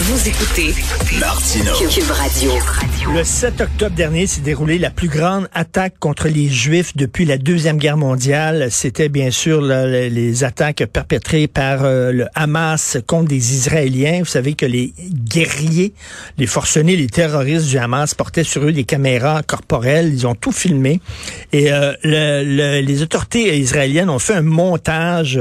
Vous 0.00 0.28
écoutez 0.28 0.72
Martino. 1.18 1.72
Cube 1.74 2.10
Radio. 2.12 2.52
Le 3.12 3.24
7 3.24 3.60
octobre 3.60 3.96
dernier 3.96 4.28
s'est 4.28 4.42
déroulée 4.42 4.78
la 4.78 4.90
plus 4.90 5.08
grande 5.08 5.48
attaque 5.54 5.94
contre 5.98 6.28
les 6.28 6.48
Juifs 6.48 6.96
depuis 6.96 7.24
la 7.24 7.36
Deuxième 7.36 7.78
Guerre 7.78 7.96
mondiale. 7.96 8.68
C'était 8.70 9.08
bien 9.08 9.32
sûr 9.32 9.60
là, 9.60 9.86
les 9.86 10.44
attaques 10.44 10.84
perpétrées 10.92 11.48
par 11.48 11.82
euh, 11.82 12.12
le 12.12 12.26
Hamas 12.36 12.98
contre 13.08 13.28
des 13.28 13.54
Israéliens. 13.54 14.20
Vous 14.20 14.26
savez 14.26 14.54
que 14.54 14.66
les 14.66 14.94
guerriers, 15.10 15.94
les 16.38 16.46
forcenés, 16.46 16.94
les 16.94 17.08
terroristes 17.08 17.66
du 17.66 17.78
Hamas 17.78 18.14
portaient 18.14 18.44
sur 18.44 18.62
eux 18.62 18.72
des 18.72 18.84
caméras 18.84 19.42
corporelles. 19.42 20.12
Ils 20.12 20.26
ont 20.28 20.36
tout 20.36 20.52
filmé. 20.52 21.00
Et 21.52 21.72
euh, 21.72 21.92
le, 22.04 22.80
les 22.82 23.02
autorités 23.02 23.58
israéliennes 23.58 24.10
ont 24.10 24.20
fait 24.20 24.34
un 24.34 24.42
montage 24.42 25.40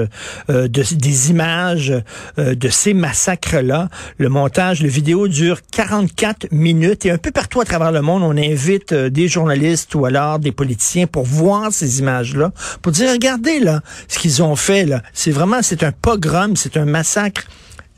euh, 0.49 0.67
de, 0.67 0.84
des 0.95 1.30
images 1.30 1.94
de 2.38 2.70
ces 2.70 2.95
massacres-là. 2.95 3.89
Le 4.17 4.30
montage, 4.30 4.46
le 4.55 4.87
vidéo 4.87 5.27
dure 5.27 5.59
44 5.71 6.47
minutes 6.51 7.05
et 7.05 7.11
un 7.11 7.17
peu 7.17 7.31
partout 7.31 7.59
à 7.59 7.65
travers 7.65 7.91
le 7.91 8.01
monde, 8.01 8.23
on 8.23 8.37
invite 8.37 8.93
euh, 8.93 9.09
des 9.09 9.27
journalistes 9.27 9.93
ou 9.93 10.05
alors 10.05 10.39
des 10.39 10.51
politiciens 10.51 11.05
pour 11.05 11.23
voir 11.23 11.71
ces 11.73 11.99
images-là, 11.99 12.51
pour 12.81 12.91
dire, 12.91 13.11
regardez 13.11 13.59
là, 13.59 13.81
ce 14.07 14.20
qu'ils 14.20 14.41
ont 14.41 14.55
fait 14.55 14.85
là. 14.85 15.03
C'est 15.13 15.31
vraiment, 15.31 15.61
c'est 15.61 15.83
un 15.83 15.91
pogrom, 15.91 16.55
c'est 16.55 16.77
un 16.77 16.85
massacre. 16.85 17.45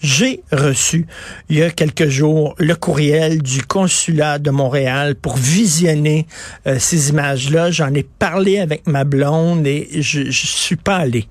J'ai 0.01 0.41
reçu 0.51 1.07
il 1.49 1.57
y 1.57 1.63
a 1.63 1.69
quelques 1.69 2.07
jours 2.07 2.55
le 2.57 2.73
courriel 2.73 3.41
du 3.41 3.63
consulat 3.63 4.39
de 4.39 4.49
Montréal 4.49 5.15
pour 5.15 5.35
visionner 5.35 6.25
euh, 6.67 6.77
ces 6.79 7.09
images-là. 7.09 7.69
J'en 7.69 7.93
ai 7.93 8.03
parlé 8.03 8.59
avec 8.59 8.87
ma 8.87 9.03
blonde 9.03 9.67
et 9.67 10.01
je, 10.01 10.31
je 10.31 10.47
suis 10.47 10.77
pas 10.77 10.95
allé. 10.95 11.27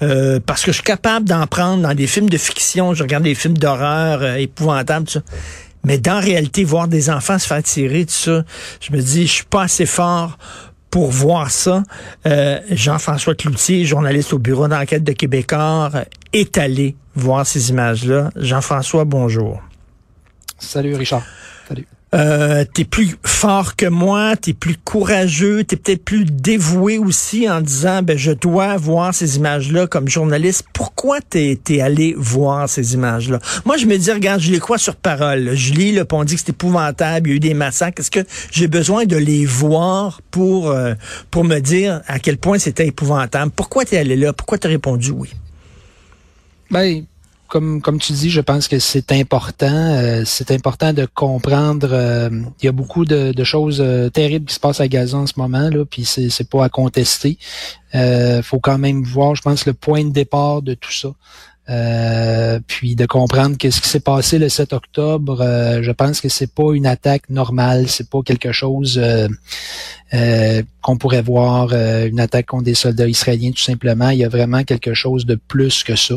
Euh, 0.00 0.38
parce 0.44 0.62
que 0.62 0.70
je 0.70 0.76
suis 0.76 0.84
capable 0.84 1.26
d'en 1.26 1.46
prendre 1.46 1.82
dans 1.82 1.94
des 1.94 2.06
films 2.06 2.30
de 2.30 2.38
fiction, 2.38 2.94
je 2.94 3.02
regarde 3.02 3.24
des 3.24 3.34
films 3.34 3.58
d'horreur 3.58 4.22
euh, 4.22 4.34
épouvantables. 4.36 5.06
Mais 5.84 5.98
dans 5.98 6.20
réalité, 6.20 6.64
voir 6.64 6.88
des 6.88 7.10
enfants 7.10 7.38
se 7.38 7.46
faire 7.46 7.62
tirer, 7.62 8.04
tout 8.04 8.12
ça, 8.12 8.44
je 8.80 8.92
me 8.92 9.00
dis, 9.00 9.26
je 9.26 9.32
suis 9.32 9.44
pas 9.44 9.62
assez 9.62 9.86
fort 9.86 10.38
pour 10.90 11.10
voir 11.10 11.50
ça. 11.50 11.82
Euh, 12.26 12.60
Jean-François 12.70 13.34
Cloutier, 13.34 13.84
journaliste 13.84 14.32
au 14.32 14.38
bureau 14.38 14.68
d'enquête 14.68 15.04
de 15.04 15.12
Québécois, 15.12 15.90
est 16.32 16.58
allé 16.58 16.96
voir 17.14 17.46
ces 17.46 17.70
images-là. 17.70 18.30
Jean-François, 18.36 19.04
bonjour. 19.04 19.60
Salut 20.58 20.94
Richard. 20.94 21.22
Salut. 21.68 21.86
Euh, 22.14 22.64
t'es 22.72 22.84
plus 22.84 23.16
fort 23.22 23.76
que 23.76 23.84
moi, 23.84 24.34
t'es 24.34 24.54
plus 24.54 24.76
courageux, 24.82 25.62
t'es 25.64 25.76
peut-être 25.76 26.02
plus 26.02 26.24
dévoué 26.24 26.96
aussi 26.96 27.48
en 27.50 27.60
disant 27.60 28.02
ben 28.02 28.16
je 28.16 28.32
dois 28.32 28.78
voir 28.78 29.12
ces 29.14 29.36
images-là 29.36 29.86
comme 29.86 30.08
journaliste. 30.08 30.64
Pourquoi 30.72 31.20
t'es 31.20 31.58
es 31.68 31.80
allé 31.82 32.14
voir 32.16 32.66
ces 32.66 32.94
images-là? 32.94 33.40
Moi 33.66 33.76
je 33.76 33.84
me 33.84 33.98
dis 33.98 34.10
regarde, 34.10 34.40
je 34.40 34.50
les 34.50 34.58
crois 34.58 34.78
sur 34.78 34.96
parole. 34.96 35.54
Je 35.54 35.74
lis 35.74 35.92
le 35.92 36.06
on 36.10 36.24
dit 36.24 36.34
que 36.34 36.40
c'est 36.40 36.50
épouvantable, 36.50 37.28
il 37.28 37.30
y 37.30 37.34
a 37.34 37.36
eu 37.36 37.40
des 37.40 37.54
massacres. 37.54 38.00
Est-ce 38.00 38.10
que 38.10 38.24
j'ai 38.50 38.68
besoin 38.68 39.04
de 39.04 39.16
les 39.16 39.44
voir 39.44 40.22
pour 40.30 40.70
euh, 40.70 40.94
pour 41.30 41.44
me 41.44 41.58
dire 41.58 42.00
à 42.06 42.18
quel 42.18 42.38
point 42.38 42.58
c'était 42.58 42.86
épouvantable? 42.86 43.52
Pourquoi 43.54 43.84
t'es 43.84 43.98
allé 43.98 44.16
là? 44.16 44.32
Pourquoi 44.32 44.56
t'as 44.56 44.70
répondu 44.70 45.10
oui? 45.10 45.28
Ben 46.70 47.04
comme, 47.48 47.98
tu 47.98 48.12
dis, 48.12 48.30
je 48.30 48.40
pense 48.40 48.68
que 48.68 48.78
c'est 48.78 49.10
important. 49.12 49.66
Euh, 49.66 50.22
c'est 50.24 50.50
important 50.50 50.92
de 50.92 51.06
comprendre. 51.06 51.88
Euh, 51.90 52.28
il 52.60 52.66
y 52.66 52.68
a 52.68 52.72
beaucoup 52.72 53.04
de, 53.04 53.32
choses 53.44 53.80
euh, 53.80 54.10
terribles 54.10 54.46
qui 54.46 54.54
se 54.54 54.60
passent 54.60 54.80
à 54.80 54.88
Gaza 54.88 55.16
en 55.16 55.26
ce 55.26 55.34
moment, 55.36 55.70
là, 55.70 55.84
puis 55.84 56.04
c'est, 56.04 56.48
pas 56.48 56.64
à 56.64 56.68
contester. 56.68 57.38
Il 57.94 58.42
faut 58.42 58.60
quand 58.60 58.78
même 58.78 59.02
voir, 59.02 59.34
je 59.34 59.42
pense, 59.42 59.66
le 59.66 59.72
point 59.72 60.04
de 60.04 60.10
départ 60.10 60.62
de 60.62 60.74
tout 60.74 60.92
ça. 60.92 61.08
Euh, 61.70 62.60
puis 62.66 62.96
de 62.96 63.04
comprendre 63.04 63.58
que 63.58 63.70
ce 63.70 63.82
qui 63.82 63.88
s'est 63.88 64.00
passé 64.00 64.38
le 64.38 64.48
7 64.48 64.72
octobre, 64.72 65.42
euh, 65.42 65.82
je 65.82 65.90
pense 65.90 66.22
que 66.22 66.30
c'est 66.30 66.50
pas 66.50 66.72
une 66.72 66.86
attaque 66.86 67.28
normale, 67.28 67.88
c'est 67.88 68.08
pas 68.08 68.22
quelque 68.22 68.52
chose 68.52 68.98
euh, 68.98 70.62
qu'on 70.80 70.96
pourrait 70.96 71.20
voir 71.20 71.74
une 71.74 72.20
attaque 72.20 72.46
contre 72.46 72.64
des 72.64 72.74
soldats 72.74 73.06
israéliens 73.06 73.50
tout 73.50 73.62
simplement. 73.62 74.08
Il 74.08 74.18
y 74.18 74.24
a 74.24 74.30
vraiment 74.30 74.64
quelque 74.64 74.94
chose 74.94 75.26
de 75.26 75.34
plus 75.34 75.84
que 75.84 75.94
ça. 75.94 76.14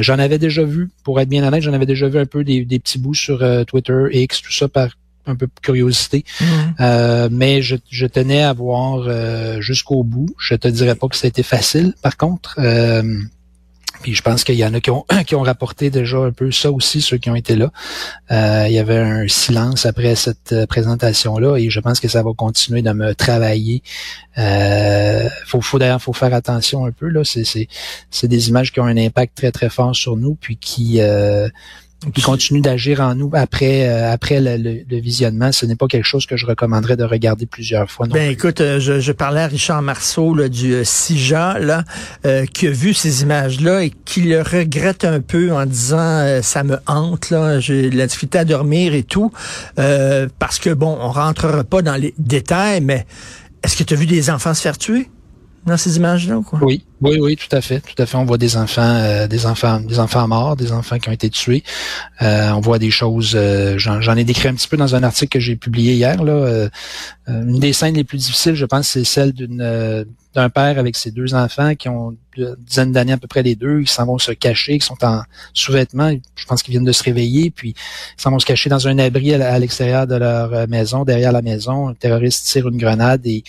j'en 0.00 0.18
avais 0.20 0.38
déjà 0.38 0.62
vu, 0.62 0.90
pour 1.02 1.20
être 1.20 1.28
bien 1.28 1.44
honnête, 1.44 1.62
j'en 1.62 1.72
avais 1.72 1.86
déjà 1.86 2.08
vu 2.08 2.20
un 2.20 2.26
peu 2.26 2.44
des, 2.44 2.64
petits 2.64 2.98
bouts 2.98 3.14
sur 3.14 3.44
Twitter, 3.66 4.04
X, 4.12 4.42
tout 4.42 4.52
ça 4.52 4.68
par 4.68 4.90
un 5.26 5.34
peu 5.34 5.46
de 5.46 5.52
curiosité. 5.60 6.24
Mm-hmm. 6.40 7.28
mais 7.30 7.62
je, 7.62 7.76
je, 7.90 8.06
tenais 8.06 8.42
à 8.42 8.52
voir 8.52 9.60
jusqu'au 9.60 10.04
bout. 10.04 10.28
Je 10.38 10.54
te 10.54 10.68
dirais 10.68 10.94
pas 10.94 11.08
que 11.08 11.16
ça 11.16 11.26
a 11.26 11.28
été 11.28 11.42
facile, 11.42 11.94
par 12.02 12.16
contre. 12.16 12.56
Puis 14.02 14.14
je 14.14 14.22
pense 14.22 14.44
qu'il 14.44 14.56
y 14.56 14.64
en 14.64 14.74
a 14.74 14.80
qui 14.80 14.90
ont, 14.90 15.04
qui 15.26 15.34
ont 15.34 15.42
rapporté 15.42 15.90
déjà 15.90 16.18
un 16.18 16.32
peu 16.32 16.50
ça 16.50 16.70
aussi, 16.70 17.00
ceux 17.00 17.18
qui 17.18 17.30
ont 17.30 17.34
été 17.34 17.56
là. 17.56 17.70
Euh, 18.30 18.66
il 18.68 18.74
y 18.74 18.78
avait 18.78 18.98
un 18.98 19.28
silence 19.28 19.86
après 19.86 20.14
cette 20.14 20.52
euh, 20.52 20.66
présentation-là 20.66 21.56
et 21.56 21.70
je 21.70 21.80
pense 21.80 22.00
que 22.00 22.08
ça 22.08 22.22
va 22.22 22.32
continuer 22.36 22.82
de 22.82 22.92
me 22.92 23.14
travailler. 23.14 23.82
Euh, 24.38 25.28
faut, 25.46 25.60
faut 25.60 25.78
d'ailleurs 25.78 26.02
faut 26.02 26.12
faire 26.12 26.34
attention 26.34 26.84
un 26.86 26.92
peu 26.92 27.08
là. 27.08 27.22
C'est, 27.24 28.26
des 28.26 28.48
images 28.48 28.72
qui 28.72 28.80
ont 28.80 28.84
un 28.84 28.96
impact 28.96 29.36
très 29.36 29.52
très 29.52 29.68
fort 29.68 29.94
sur 29.94 30.16
nous 30.16 30.34
puis 30.34 30.56
qui 30.56 31.00
euh, 31.00 31.48
qui 32.10 32.22
continue 32.22 32.60
d'agir 32.60 33.00
en 33.00 33.14
nous 33.14 33.30
après 33.32 33.88
euh, 33.88 34.12
après 34.12 34.40
le, 34.40 35.00
visionnement. 35.00 35.52
Ce 35.52 35.66
n'est 35.66 35.76
pas 35.76 35.86
quelque 35.86 36.06
chose 36.06 36.26
que 36.26 36.36
je 36.36 36.46
recommanderais 36.46 36.96
de 36.96 37.04
regarder 37.04 37.46
plusieurs 37.46 37.90
fois. 37.90 38.06
ben 38.06 38.30
écoute, 38.30 38.60
euh, 38.60 38.80
je, 38.80 39.00
je, 39.00 39.12
parlais 39.12 39.42
à 39.42 39.46
Richard 39.46 39.82
Marceau 39.82 40.34
là, 40.34 40.48
du 40.48 40.74
euh, 40.74 40.84
CIJA 40.84 41.58
là, 41.58 41.84
qui 42.52 42.66
a 42.66 42.70
vu 42.70 42.94
ces 42.94 43.22
images-là 43.22 43.84
et 43.84 43.90
qui 44.04 44.22
le 44.22 44.42
regrette 44.42 45.04
un 45.04 45.20
peu 45.20 45.52
en 45.52 45.66
disant 45.66 46.40
ça 46.42 46.64
me 46.64 46.78
hante 46.86 47.30
là, 47.30 47.60
j'ai 47.60 47.90
la 47.90 48.06
difficulté 48.06 48.38
à 48.38 48.44
dormir 48.44 48.94
et 48.94 49.02
tout, 49.02 49.32
parce 49.76 50.58
que 50.58 50.70
bon, 50.70 50.96
on 51.00 51.10
rentrera 51.10 51.64
pas 51.64 51.82
dans 51.82 51.96
les 51.96 52.14
détails, 52.18 52.80
mais 52.80 53.06
est-ce 53.62 53.76
que 53.76 53.84
tu 53.84 53.94
as 53.94 53.96
vu 53.96 54.06
des 54.06 54.30
enfants 54.30 54.54
se 54.54 54.62
faire 54.62 54.78
tuer? 54.78 55.08
Dans 55.64 55.76
ces 55.76 55.96
images-là 55.96 56.40
quoi? 56.44 56.58
Oui, 56.62 56.84
oui, 57.00 57.18
oui, 57.20 57.36
tout 57.36 57.54
à 57.54 57.60
fait, 57.60 57.80
tout 57.80 58.00
à 58.00 58.06
fait. 58.06 58.16
On 58.16 58.24
voit 58.24 58.38
des 58.38 58.56
enfants, 58.56 58.82
euh, 58.82 59.26
des 59.26 59.46
enfants, 59.46 59.80
des 59.80 59.98
enfants 59.98 60.26
morts, 60.28 60.56
des 60.56 60.72
enfants 60.72 60.98
qui 60.98 61.08
ont 61.08 61.12
été 61.12 61.30
tués. 61.30 61.62
Euh, 62.20 62.50
on 62.50 62.60
voit 62.60 62.78
des 62.78 62.90
choses. 62.90 63.32
Euh, 63.34 63.74
j'en 63.78 64.16
ai 64.16 64.24
décrit 64.24 64.48
un 64.48 64.54
petit 64.54 64.68
peu 64.68 64.76
dans 64.76 64.94
un 64.94 65.02
article 65.02 65.32
que 65.32 65.40
j'ai 65.40 65.56
publié 65.56 65.94
hier. 65.94 66.22
Là, 66.22 66.68
une 67.28 67.60
des 67.60 67.72
scènes 67.72 67.94
les 67.94 68.04
plus 68.04 68.18
difficiles, 68.18 68.54
je 68.54 68.66
pense, 68.66 68.88
c'est 68.88 69.04
celle 69.04 69.32
d'une 69.32 70.06
d'un 70.34 70.48
père 70.48 70.78
avec 70.78 70.96
ses 70.96 71.10
deux 71.10 71.34
enfants 71.34 71.74
qui 71.74 71.90
ont 71.90 72.16
une 72.38 72.56
dizaine 72.58 72.90
d'années 72.90 73.12
à 73.12 73.18
peu 73.18 73.26
près 73.26 73.42
les 73.42 73.54
deux, 73.54 73.82
ils 73.82 73.88
s'en 73.88 74.06
vont 74.06 74.16
se 74.16 74.32
cacher, 74.32 74.78
qui 74.78 74.86
sont 74.86 74.96
en 75.04 75.20
sous-vêtements, 75.52 76.10
je 76.34 76.46
pense 76.46 76.62
qu'ils 76.62 76.72
viennent 76.72 76.86
de 76.86 76.92
se 76.92 77.02
réveiller, 77.02 77.50
puis 77.50 77.74
ils 78.16 78.22
s'en 78.22 78.30
vont 78.30 78.38
se 78.38 78.46
cacher 78.46 78.70
dans 78.70 78.88
un 78.88 78.98
abri 78.98 79.34
à 79.34 79.58
l'extérieur 79.58 80.06
de 80.06 80.14
leur 80.14 80.66
maison, 80.68 81.04
derrière 81.04 81.32
la 81.32 81.42
maison. 81.42 81.88
Un 81.88 81.94
terroriste 81.94 82.46
tire 82.46 82.66
une 82.66 82.78
grenade 82.78 83.26
et 83.26 83.44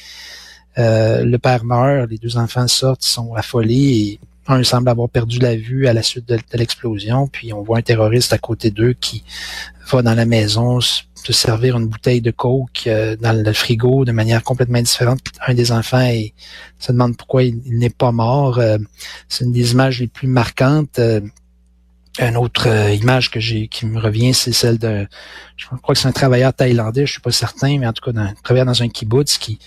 euh, 0.77 1.23
le 1.23 1.37
père 1.37 1.63
meurt, 1.65 2.09
les 2.09 2.17
deux 2.17 2.37
enfants 2.37 2.67
sortent, 2.67 3.05
ils 3.05 3.09
sont 3.09 3.33
affolés 3.35 3.75
et 3.75 4.19
un 4.47 4.63
semble 4.63 4.89
avoir 4.89 5.07
perdu 5.09 5.39
la 5.39 5.55
vue 5.55 5.87
à 5.87 5.93
la 5.93 6.03
suite 6.03 6.27
de, 6.27 6.37
l'explosion. 6.53 7.27
Puis 7.27 7.53
on 7.53 7.61
voit 7.61 7.77
un 7.77 7.81
terroriste 7.81 8.33
à 8.33 8.37
côté 8.37 8.71
d'eux 8.71 8.93
qui 8.93 9.23
va 9.89 10.01
dans 10.01 10.15
la 10.15 10.25
maison 10.25 10.79
se 10.81 11.31
servir 11.31 11.77
une 11.77 11.87
bouteille 11.87 12.19
de 12.19 12.31
coke 12.31 12.83
euh, 12.87 13.15
dans 13.15 13.31
le 13.31 13.53
frigo 13.53 14.03
de 14.03 14.11
manière 14.11 14.43
complètement 14.43 14.81
différente. 14.81 15.21
un 15.47 15.53
des 15.53 15.71
enfants 15.71 16.11
se 16.79 16.91
demande 16.91 17.15
pourquoi 17.15 17.43
il, 17.43 17.61
n'est 17.65 17.89
pas 17.89 18.11
mort. 18.11 18.59
Euh, 18.59 18.77
c'est 19.29 19.45
une 19.45 19.53
des 19.53 19.71
images 19.71 20.01
les 20.01 20.07
plus 20.07 20.27
marquantes. 20.27 20.99
une 22.19 22.37
autre 22.37 22.67
image 22.91 23.31
que 23.31 23.39
j'ai 23.39 23.69
qui 23.69 23.85
me 23.85 23.99
revient, 23.99 24.33
c'est 24.33 24.51
celle 24.51 24.77
de, 24.77 25.07
je 25.55 25.67
crois 25.67 25.95
que 25.95 26.01
c'est 26.01 26.09
un 26.09 26.11
travailleur 26.11 26.53
thaïlandais, 26.53 27.05
je 27.05 27.13
suis 27.13 27.21
pas 27.21 27.31
certain, 27.31 27.79
mais 27.79 27.87
en 27.87 27.93
tout 27.93 28.03
cas, 28.03 28.19
un 28.19 28.33
travailleur 28.43 28.65
dans 28.65 28.83
un 28.83 28.89
kibbutz 28.89 29.37
qui 29.37 29.59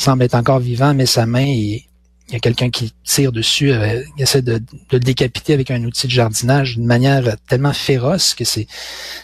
semble 0.00 0.22
être 0.22 0.34
encore 0.34 0.60
vivant, 0.60 0.94
mais 0.94 1.06
sa 1.06 1.26
main 1.26 1.46
et 1.46 1.86
il 2.30 2.34
y 2.34 2.36
a 2.36 2.40
quelqu'un 2.40 2.70
qui 2.70 2.94
tire 3.02 3.32
dessus, 3.32 3.72
euh, 3.72 4.04
il 4.16 4.22
essaie 4.22 4.40
de, 4.40 4.62
le 4.92 5.00
décapiter 5.00 5.52
avec 5.52 5.72
un 5.72 5.82
outil 5.82 6.06
de 6.06 6.12
jardinage 6.12 6.76
d'une 6.76 6.86
manière 6.86 7.36
tellement 7.48 7.72
féroce 7.72 8.34
que 8.34 8.44
c'est 8.44 8.68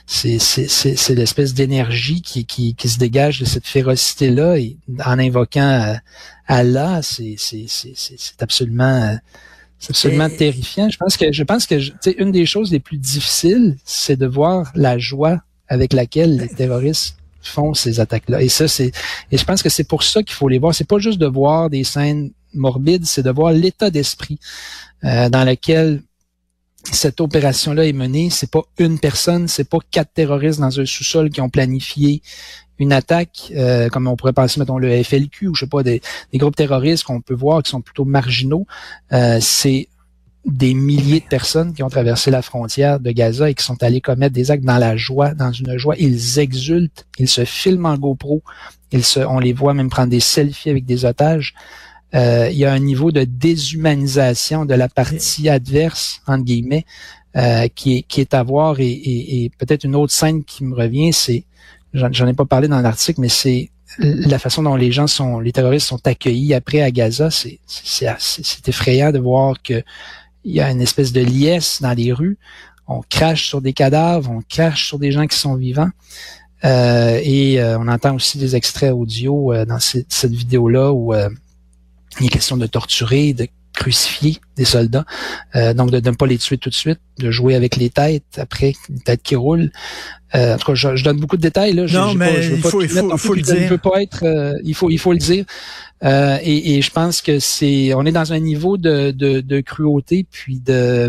c'est 0.06 0.38
c'est 0.40 1.14
l'espèce 1.14 1.54
d'énergie 1.54 2.20
qui, 2.20 2.46
qui, 2.46 2.74
qui 2.74 2.88
se 2.88 2.98
dégage 2.98 3.38
de 3.38 3.44
cette 3.44 3.66
férocité 3.66 4.28
là 4.30 4.56
et 4.56 4.76
en 5.04 5.20
invoquant 5.20 5.60
euh, 5.60 5.94
Allah, 6.48 7.00
c'est 7.02 7.36
c'est 7.38 7.66
c'est 7.68 7.92
c'est 7.94 8.42
absolument 8.42 9.16
c'est 9.78 9.90
absolument 9.90 10.28
terrifiant. 10.28 10.88
Je 10.90 10.96
pense 10.96 11.16
que 11.16 11.30
je 11.30 11.44
pense 11.44 11.66
que 11.66 11.76
une 12.20 12.32
des 12.32 12.46
choses 12.46 12.72
les 12.72 12.80
plus 12.80 12.98
difficiles, 12.98 13.76
c'est 13.84 14.16
de 14.16 14.26
voir 14.26 14.72
la 14.74 14.98
joie 14.98 15.38
avec 15.68 15.92
laquelle 15.92 16.38
les 16.38 16.48
terroristes 16.48 17.16
font 17.46 17.74
ces 17.74 18.00
attaques-là. 18.00 18.42
Et 18.42 18.48
ça, 18.48 18.68
c'est, 18.68 18.92
et 19.30 19.38
je 19.38 19.44
pense 19.44 19.62
que 19.62 19.68
c'est 19.68 19.88
pour 19.88 20.02
ça 20.02 20.22
qu'il 20.22 20.34
faut 20.34 20.48
les 20.48 20.58
voir. 20.58 20.74
C'est 20.74 20.88
pas 20.88 20.98
juste 20.98 21.18
de 21.18 21.26
voir 21.26 21.70
des 21.70 21.84
scènes 21.84 22.30
morbides, 22.54 23.06
c'est 23.06 23.22
de 23.22 23.30
voir 23.30 23.52
l'état 23.52 23.90
d'esprit 23.90 24.38
euh, 25.04 25.28
dans 25.28 25.44
lequel 25.44 26.02
cette 26.92 27.20
opération-là 27.20 27.86
est 27.86 27.92
menée, 27.92 28.30
c'est 28.30 28.50
pas 28.50 28.62
une 28.78 28.98
personne, 28.98 29.48
c'est 29.48 29.68
pas 29.68 29.78
quatre 29.90 30.12
terroristes 30.12 30.60
dans 30.60 30.80
un 30.80 30.86
sous-sol 30.86 31.30
qui 31.30 31.40
ont 31.40 31.48
planifié 31.48 32.22
une 32.78 32.92
attaque, 32.92 33.52
euh, 33.56 33.88
comme 33.88 34.06
on 34.06 34.16
pourrait 34.16 34.32
penser, 34.32 34.60
mettons, 34.60 34.78
le 34.78 35.02
FLQ 35.02 35.48
ou 35.48 35.54
je 35.54 35.60
sais 35.60 35.68
pas, 35.68 35.82
des, 35.82 36.02
groupes 36.34 36.56
terroristes 36.56 37.04
qu'on 37.04 37.20
peut 37.20 37.34
voir 37.34 37.62
qui 37.62 37.70
sont 37.70 37.80
plutôt 37.80 38.04
marginaux. 38.04 38.66
Euh, 39.12 39.38
c'est 39.40 39.88
des 40.46 40.74
milliers 40.74 41.20
de 41.20 41.26
personnes 41.26 41.74
qui 41.74 41.82
ont 41.82 41.88
traversé 41.88 42.30
la 42.30 42.40
frontière 42.40 43.00
de 43.00 43.10
Gaza 43.10 43.50
et 43.50 43.54
qui 43.54 43.64
sont 43.64 43.82
allés 43.82 44.00
commettre 44.00 44.34
des 44.34 44.50
actes 44.50 44.64
dans 44.64 44.78
la 44.78 44.96
joie, 44.96 45.34
dans 45.34 45.52
une 45.52 45.76
joie. 45.76 45.96
Ils 45.98 46.38
exultent, 46.38 47.06
ils 47.18 47.28
se 47.28 47.44
filment 47.44 47.86
en 47.86 47.98
GoPro, 47.98 48.42
ils 48.92 49.04
se, 49.04 49.20
on 49.20 49.38
les 49.38 49.52
voit 49.52 49.74
même 49.74 49.90
prendre 49.90 50.10
des 50.10 50.20
selfies 50.20 50.70
avec 50.70 50.84
des 50.84 51.04
otages. 51.04 51.54
Euh, 52.14 52.48
il 52.50 52.56
y 52.56 52.64
a 52.64 52.72
un 52.72 52.78
niveau 52.78 53.10
de 53.10 53.24
déshumanisation 53.24 54.64
de 54.64 54.74
la 54.74 54.88
partie 54.88 55.48
adverse, 55.48 56.22
entre 56.26 56.44
guillemets, 56.44 56.86
euh, 57.36 57.66
qui, 57.74 57.98
est, 57.98 58.02
qui 58.02 58.20
est 58.20 58.32
à 58.32 58.42
voir. 58.42 58.78
Et, 58.78 58.90
et, 58.90 59.50
peut-être 59.58 59.84
une 59.84 59.96
autre 59.96 60.12
scène 60.12 60.44
qui 60.44 60.64
me 60.64 60.74
revient, 60.74 61.12
c'est, 61.12 61.44
j'en 61.92 62.26
ai 62.26 62.34
pas 62.34 62.44
parlé 62.44 62.68
dans 62.68 62.80
l'article, 62.80 63.20
mais 63.20 63.28
c'est 63.28 63.70
la 63.98 64.38
façon 64.38 64.62
dont 64.62 64.76
les 64.76 64.92
gens 64.92 65.06
sont, 65.06 65.40
les 65.40 65.52
terroristes 65.52 65.86
sont 65.86 66.06
accueillis 66.06 66.54
après 66.54 66.82
à 66.82 66.90
Gaza. 66.90 67.30
C'est, 67.30 67.58
effrayant 68.68 69.10
de 69.10 69.18
voir 69.18 69.56
que 69.62 69.82
il 70.46 70.54
y 70.54 70.60
a 70.60 70.70
une 70.70 70.80
espèce 70.80 71.12
de 71.12 71.20
liesse 71.20 71.82
dans 71.82 71.92
les 71.92 72.12
rues. 72.12 72.38
On 72.86 73.02
crache 73.08 73.48
sur 73.48 73.60
des 73.60 73.72
cadavres, 73.72 74.30
on 74.30 74.42
crache 74.48 74.86
sur 74.86 74.98
des 74.98 75.12
gens 75.12 75.26
qui 75.26 75.36
sont 75.36 75.56
vivants. 75.56 75.90
Euh, 76.64 77.20
et 77.22 77.62
on 77.62 77.86
entend 77.88 78.14
aussi 78.14 78.38
des 78.38 78.56
extraits 78.56 78.92
audio 78.92 79.52
dans 79.66 79.78
cette, 79.78 80.12
cette 80.12 80.32
vidéo-là 80.32 80.92
où 80.92 81.12
il 81.12 82.26
est 82.26 82.28
question 82.28 82.56
de 82.56 82.66
torturer, 82.66 83.34
de 83.34 83.48
crucifier 83.76 84.38
des 84.56 84.64
soldats, 84.64 85.04
euh, 85.54 85.74
donc 85.74 85.90
de 85.90 86.00
ne 86.00 86.16
pas 86.16 86.26
les 86.26 86.38
tuer 86.38 86.58
tout 86.58 86.70
de 86.70 86.74
suite, 86.74 86.98
de 87.18 87.30
jouer 87.30 87.54
avec 87.54 87.76
les 87.76 87.90
têtes 87.90 88.24
après 88.38 88.72
les 88.88 88.98
têtes 89.00 89.22
qui 89.22 89.36
roulent. 89.36 89.70
Euh, 90.34 90.54
en 90.54 90.58
tout 90.58 90.72
cas, 90.72 90.74
je, 90.74 91.04
donne 91.04 91.20
beaucoup 91.20 91.36
de 91.36 91.42
détails 91.42 91.74
là. 91.74 91.86
Non, 91.92 92.14
mais 92.14 92.44
il, 92.44 92.58
faut, 92.58 92.82
il, 92.82 92.88
faut, 92.88 93.34
le 93.34 93.42
dire. 93.42 93.78
pas 93.80 94.02
être. 94.02 94.24
Euh, 94.24 94.58
il 94.64 94.74
faut, 94.74 94.90
il 94.90 94.98
faut 94.98 95.12
le 95.12 95.18
dire. 95.18 95.44
Et, 96.02 96.76
et, 96.76 96.82
je 96.82 96.90
pense 96.90 97.22
que 97.22 97.38
c'est, 97.38 97.94
on 97.94 98.04
est 98.04 98.12
dans 98.12 98.32
un 98.32 98.40
niveau 98.40 98.76
de, 98.76 99.12
de, 99.12 99.40
de 99.40 99.60
cruauté 99.60 100.26
puis 100.28 100.58
de 100.58 101.08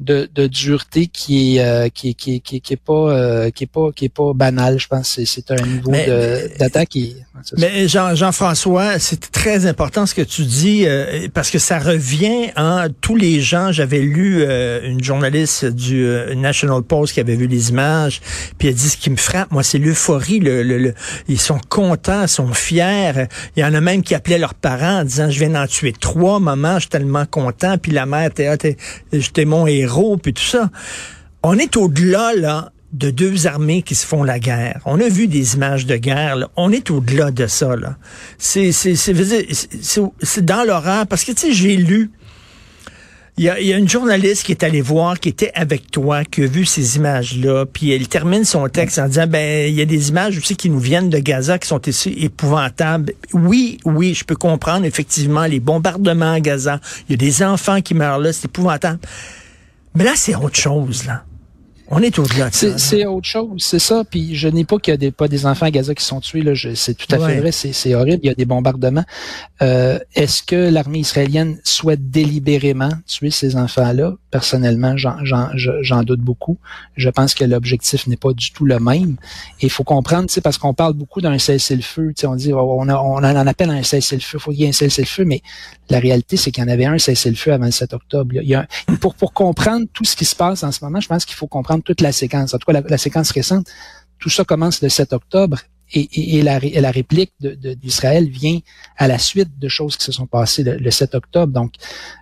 de, 0.00 0.28
de 0.34 0.48
dureté 0.48 1.06
qui 1.06 1.56
est 1.56 1.60
euh, 1.60 1.88
qui, 1.88 2.16
qui, 2.16 2.40
qui, 2.40 2.60
qui 2.60 2.72
est 2.72 2.76
pas 2.76 2.92
euh, 2.92 3.50
qui 3.50 3.64
est 3.64 3.68
pas 3.68 3.92
qui 3.94 4.06
est 4.06 4.14
pas 4.14 4.32
banal 4.34 4.78
je 4.80 4.88
pense. 4.88 5.10
C'est 5.14 5.24
c'est 5.24 5.50
un 5.52 5.62
niveau 5.64 5.92
d'attaque 6.58 6.98
mais 7.56 7.86
Jean 7.86 8.14
Jean-François 8.14 8.98
c'est 8.98 9.30
très 9.30 9.66
important 9.66 10.04
ce 10.06 10.14
que 10.14 10.22
tu 10.22 10.42
dis 10.42 10.84
euh, 10.86 11.28
parce 11.32 11.50
que 11.50 11.60
ça 11.60 11.78
revient 11.78 12.50
en 12.56 12.88
tous 13.00 13.14
les 13.14 13.40
gens. 13.40 13.70
J'avais 13.70 14.00
lu 14.00 14.44
une 14.44 15.02
journaliste 15.02 15.64
du 15.64 16.06
National 16.36 16.82
Post 16.82 17.14
qui 17.14 17.20
avait 17.20 17.36
vu 17.36 17.46
les 17.46 17.70
images 17.70 18.20
puis 18.58 18.68
elle 18.68 18.74
dit 18.74 18.88
ce 18.88 18.96
qui 18.96 19.10
me 19.10 19.16
frappe 19.16 19.52
moi 19.52 19.62
c'est 19.62 19.78
l'euphorie 19.78 20.40
le, 20.40 20.62
le, 20.62 20.94
ils 21.28 21.40
sont 21.40 21.60
contents 21.68 22.22
ils 22.22 22.28
sont 22.28 22.52
fiers. 22.52 23.28
Il 23.56 23.60
y 23.60 23.64
en 23.64 23.74
a 23.74 23.80
même 23.80 24.02
qui 24.02 24.14
appelaient 24.16 24.38
leurs 24.38 24.54
parents 24.54 25.00
en 25.00 25.04
disant 25.04 25.30
je 25.30 25.38
viens 25.38 25.50
d'en 25.50 25.66
tuer 25.68 25.92
trois 25.92 26.40
maman 26.40 26.74
je 26.74 26.80
suis 26.80 26.90
tellement 26.90 27.26
content. 27.26 27.78
Puis 27.78 27.92
la 27.92 28.06
mère 28.06 28.30
t'es 28.32 28.76
j'étais 29.12 29.44
mon 29.44 29.68
héros 29.68 29.83
puis 30.22 30.32
tout 30.32 30.42
ça. 30.42 30.70
On 31.42 31.58
est 31.58 31.76
au-delà, 31.76 32.32
là, 32.34 32.72
de 32.94 33.10
deux 33.10 33.46
armées 33.46 33.82
qui 33.82 33.94
se 33.94 34.06
font 34.06 34.22
la 34.22 34.38
guerre. 34.38 34.80
On 34.86 35.00
a 35.00 35.08
vu 35.08 35.26
des 35.26 35.54
images 35.56 35.84
de 35.84 35.96
guerre. 35.96 36.48
On 36.56 36.70
est 36.72 36.90
au-delà 36.90 37.32
de 37.32 37.46
ça. 37.46 37.76
Là. 37.76 37.96
C'est, 38.38 38.72
c'est, 38.72 38.94
c'est, 38.94 40.44
dans 40.44 40.64
l'horreur. 40.64 41.06
Parce 41.06 41.24
que, 41.24 41.32
tu 41.32 41.48
sais, 41.48 41.52
j'ai 41.52 41.76
lu... 41.76 42.10
Il 43.36 43.42
y, 43.42 43.48
a, 43.48 43.58
il 43.58 43.66
y, 43.66 43.72
a, 43.72 43.78
une 43.78 43.88
journaliste 43.88 44.44
qui 44.44 44.52
est 44.52 44.62
allée 44.62 44.80
voir, 44.80 45.18
qui 45.18 45.28
était 45.28 45.50
avec 45.56 45.90
toi, 45.90 46.24
qui 46.24 46.44
a 46.44 46.46
vu 46.46 46.64
ces 46.64 46.94
images-là, 46.98 47.66
puis 47.66 47.90
elle 47.90 48.06
termine 48.06 48.44
son 48.44 48.68
texte 48.68 49.00
en 49.00 49.08
disant, 49.08 49.26
ben, 49.26 49.68
il 49.68 49.74
y 49.74 49.82
a 49.82 49.84
des 49.84 50.10
images 50.10 50.38
aussi 50.38 50.54
qui 50.54 50.70
nous 50.70 50.78
viennent 50.78 51.10
de 51.10 51.18
Gaza 51.18 51.58
qui 51.58 51.66
sont 51.66 51.80
ici 51.82 52.14
épouvantables. 52.16 53.12
Oui, 53.32 53.78
oui, 53.84 54.14
je 54.14 54.22
peux 54.22 54.36
comprendre 54.36 54.86
effectivement 54.86 55.46
les 55.46 55.58
bombardements 55.58 56.34
à 56.34 56.38
Gaza. 56.38 56.78
Il 57.08 57.12
y 57.12 57.14
a 57.14 57.16
des 57.16 57.42
enfants 57.42 57.80
qui 57.80 57.94
meurent 57.94 58.20
là, 58.20 58.32
c'est 58.32 58.44
épouvantable. 58.44 59.00
Mais 59.94 60.04
là, 60.04 60.12
c'est 60.16 60.34
autre 60.34 60.56
chose, 60.56 61.06
là. 61.06 61.24
On 61.88 62.00
est 62.00 62.18
au-delà 62.18 62.48
de 62.48 62.54
ça. 62.54 62.78
C'est 62.78 63.04
autre 63.04 63.26
chose, 63.26 63.62
c'est 63.62 63.78
ça. 63.78 64.04
Puis 64.08 64.34
je 64.34 64.48
n'ai 64.48 64.64
pas 64.64 64.78
qu'il 64.78 64.92
y 64.92 64.94
a 64.94 64.96
des, 64.96 65.10
pas 65.10 65.28
des 65.28 65.44
enfants 65.44 65.66
à 65.66 65.70
Gaza 65.70 65.94
qui 65.94 66.02
sont 66.02 66.20
tués. 66.20 66.40
Là, 66.40 66.52
c'est 66.74 66.94
tout 66.94 67.06
à 67.14 67.18
fait 67.18 67.40
vrai. 67.40 67.52
C'est 67.52 67.94
horrible. 67.94 68.20
Il 68.22 68.26
y 68.26 68.30
a 68.30 68.34
des 68.34 68.46
bombardements. 68.46 69.04
Euh, 69.60 69.98
Est-ce 70.14 70.42
que 70.42 70.70
l'armée 70.70 71.00
israélienne 71.00 71.58
souhaite 71.62 72.10
délibérément 72.10 72.88
tuer 73.06 73.30
ces 73.30 73.56
enfants-là? 73.56 74.14
Personnellement, 74.34 74.96
j'en 74.96 76.02
doute 76.02 76.18
beaucoup. 76.18 76.58
Je 76.96 77.08
pense 77.08 77.34
que 77.34 77.44
l'objectif 77.44 78.08
n'est 78.08 78.16
pas 78.16 78.32
du 78.32 78.50
tout 78.50 78.64
le 78.64 78.80
même. 78.80 79.14
Il 79.60 79.70
faut 79.70 79.84
comprendre, 79.84 80.28
parce 80.42 80.58
qu'on 80.58 80.74
parle 80.74 80.94
beaucoup 80.94 81.20
d'un 81.20 81.38
cessez-le-feu. 81.38 82.12
On 82.24 82.34
dit 82.34 82.52
on, 82.52 82.88
a, 82.88 82.96
on 82.96 83.18
en 83.18 83.46
appelle 83.46 83.70
un 83.70 83.84
cessez-le-feu. 83.84 84.38
Il 84.38 84.40
faut 84.40 84.50
qu'il 84.50 84.60
y 84.62 84.64
ait 84.64 84.70
un 84.70 84.72
cessez-le-feu, 84.72 85.24
mais 85.24 85.40
la 85.88 86.00
réalité, 86.00 86.36
c'est 86.36 86.50
qu'il 86.50 86.64
y 86.64 86.66
en 86.66 86.68
avait 86.68 86.84
un 86.84 86.98
cessez-le-feu 86.98 87.52
avant 87.52 87.66
le 87.66 87.70
7 87.70 87.94
octobre. 87.94 88.34
Il 88.34 88.66
pour, 89.00 89.14
pour 89.14 89.34
comprendre 89.34 89.86
tout 89.92 90.04
ce 90.04 90.16
qui 90.16 90.24
se 90.24 90.34
passe 90.34 90.64
en 90.64 90.72
ce 90.72 90.84
moment, 90.84 90.98
je 90.98 91.06
pense 91.06 91.24
qu'il 91.24 91.36
faut 91.36 91.46
comprendre 91.46 91.84
toute 91.84 92.00
la 92.00 92.10
séquence. 92.10 92.54
En 92.54 92.58
tout 92.58 92.72
cas, 92.72 92.82
la, 92.84 92.98
séquence 92.98 93.30
récente, 93.30 93.68
tout 94.18 94.30
ça 94.30 94.42
commence 94.42 94.82
le 94.82 94.88
7 94.88 95.12
octobre 95.12 95.60
et, 95.92 96.42
la, 96.42 96.90
réplique 96.90 97.32
d'Israël 97.40 98.28
vient 98.28 98.58
à 98.96 99.06
la 99.06 99.18
suite 99.18 99.58
de 99.58 99.68
choses 99.68 99.96
qui 99.96 100.04
se 100.04 100.12
sont 100.12 100.26
passées 100.26 100.64
le, 100.64 100.90
7 100.90 101.14
octobre. 101.14 101.52
Donc, 101.52 101.72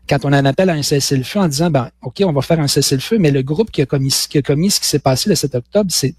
quand 0.08 0.24
on 0.24 0.32
en 0.32 0.44
appelle 0.44 0.70
à 0.70 0.74
un 0.74 0.82
cessez-le-feu 0.82 1.40
en 1.40 1.48
disant, 1.48 1.70
ben, 1.70 1.90
OK, 2.02 2.22
on 2.24 2.32
va 2.32 2.42
faire 2.42 2.60
un 2.60 2.68
cessez-le-feu, 2.68 3.18
mais 3.18 3.30
le 3.30 3.42
groupe 3.42 3.70
qui 3.70 3.82
a 3.82 3.86
commis, 3.86 4.10
ce 4.10 4.28
qui 4.28 4.86
s'est 4.86 4.98
passé 4.98 5.30
le 5.30 5.36
7 5.36 5.54
octobre, 5.54 5.90
c'est 5.92 6.14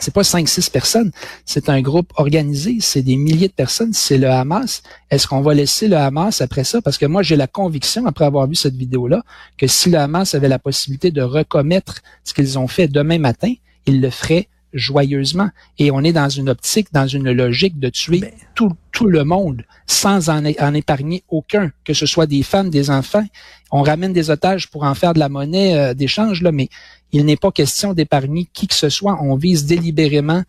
c'est 0.00 0.14
pas 0.14 0.22
cinq, 0.22 0.48
six 0.48 0.70
personnes, 0.70 1.10
c'est 1.44 1.68
un 1.68 1.80
groupe 1.80 2.12
organisé, 2.16 2.78
c'est 2.80 3.02
des 3.02 3.16
milliers 3.16 3.48
de 3.48 3.52
personnes, 3.52 3.92
c'est 3.92 4.16
le 4.16 4.30
Hamas. 4.30 4.82
Est-ce 5.10 5.26
qu'on 5.26 5.40
va 5.40 5.54
laisser 5.54 5.88
le 5.88 5.96
Hamas 5.96 6.40
après 6.40 6.62
ça? 6.62 6.80
Parce 6.80 6.98
que 6.98 7.06
moi, 7.06 7.22
j'ai 7.22 7.34
la 7.34 7.48
conviction, 7.48 8.06
après 8.06 8.24
avoir 8.24 8.46
vu 8.46 8.54
cette 8.54 8.76
vidéo-là, 8.76 9.24
que 9.56 9.66
si 9.66 9.90
le 9.90 9.98
Hamas 9.98 10.36
avait 10.36 10.48
la 10.48 10.60
possibilité 10.60 11.10
de 11.10 11.22
recommettre 11.22 12.02
ce 12.22 12.32
qu'ils 12.32 12.60
ont 12.60 12.68
fait 12.68 12.86
demain 12.86 13.18
matin, 13.18 13.52
ils 13.86 14.00
le 14.00 14.10
feraient 14.10 14.48
joyeusement. 14.72 15.50
Et 15.78 15.90
on 15.90 16.02
est 16.02 16.12
dans 16.12 16.28
une 16.28 16.48
optique, 16.48 16.88
dans 16.92 17.06
une 17.06 17.30
logique 17.30 17.78
de 17.78 17.88
tuer 17.88 18.20
ben. 18.20 18.30
tout, 18.54 18.72
tout 18.92 19.06
le 19.06 19.24
monde 19.24 19.64
sans 19.86 20.28
en, 20.28 20.44
en, 20.44 20.74
épargner 20.74 21.22
aucun, 21.28 21.70
que 21.84 21.94
ce 21.94 22.06
soit 22.06 22.26
des 22.26 22.42
femmes, 22.42 22.70
des 22.70 22.90
enfants. 22.90 23.24
On 23.70 23.82
ramène 23.82 24.12
des 24.12 24.30
otages 24.30 24.68
pour 24.70 24.84
en 24.84 24.94
faire 24.94 25.14
de 25.14 25.18
la 25.18 25.28
monnaie 25.28 25.76
euh, 25.78 25.94
d'échange, 25.94 26.42
là, 26.42 26.52
mais 26.52 26.68
il 27.12 27.24
n'est 27.24 27.36
pas 27.36 27.50
question 27.50 27.94
d'épargner 27.94 28.48
qui 28.52 28.66
que 28.66 28.74
ce 28.74 28.88
soit. 28.88 29.18
On 29.22 29.36
vise 29.36 29.64
délibérément 29.64 30.42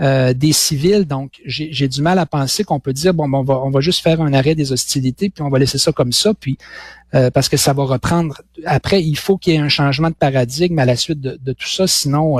euh, 0.00 0.32
des 0.32 0.52
civils. 0.52 1.04
Donc, 1.04 1.32
j'ai 1.44 1.88
du 1.88 2.02
mal 2.02 2.18
à 2.18 2.26
penser 2.26 2.64
qu'on 2.64 2.80
peut 2.80 2.92
dire 2.92 3.12
bon, 3.12 3.28
bon 3.28 3.40
on, 3.40 3.44
va, 3.44 3.54
on 3.64 3.70
va 3.70 3.80
juste 3.80 4.00
faire 4.00 4.20
un 4.20 4.32
arrêt 4.32 4.54
des 4.54 4.72
hostilités, 4.72 5.28
puis 5.28 5.42
on 5.42 5.48
va 5.48 5.58
laisser 5.58 5.78
ça 5.78 5.92
comme 5.92 6.12
ça, 6.12 6.34
puis 6.34 6.56
euh, 7.14 7.30
parce 7.30 7.48
que 7.48 7.56
ça 7.56 7.72
va 7.72 7.84
reprendre. 7.84 8.40
Après, 8.64 9.02
il 9.02 9.18
faut 9.18 9.36
qu'il 9.38 9.54
y 9.54 9.56
ait 9.56 9.60
un 9.60 9.68
changement 9.68 10.08
de 10.08 10.14
paradigme 10.14 10.78
à 10.78 10.84
la 10.84 10.94
suite 10.94 11.20
de, 11.20 11.38
de 11.42 11.52
tout 11.52 11.68
ça, 11.68 11.86
sinon 11.86 12.38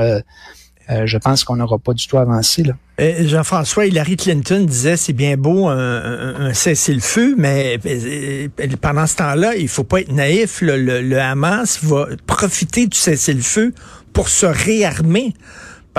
euh, 0.89 1.05
je 1.05 1.17
pense 1.17 1.43
qu'on 1.43 1.57
n'aura 1.57 1.77
pas 1.77 1.93
du 1.93 2.07
tout 2.07 2.17
avancé. 2.17 2.63
Là. 2.63 2.73
Euh, 2.99 3.27
Jean-François, 3.27 3.85
Hillary 3.85 4.17
Clinton 4.17 4.65
disait 4.65 4.97
c'est 4.97 5.13
bien 5.13 5.37
beau 5.37 5.67
un, 5.67 6.53
cessez-le-feu, 6.53 7.35
mais 7.37 7.79
euh, 7.85 8.47
pendant 8.81 9.05
ce 9.05 9.15
temps-là, 9.17 9.55
il 9.55 9.67
faut 9.67 9.83
pas 9.83 10.01
être 10.01 10.11
naïf. 10.11 10.61
Le, 10.61 11.01
le 11.01 11.19
Hamas 11.19 11.83
va 11.83 12.07
profiter 12.25 12.87
du 12.87 12.97
cessez-le-feu 12.97 13.73
pour 14.13 14.29
se 14.29 14.45
réarmer. 14.45 15.33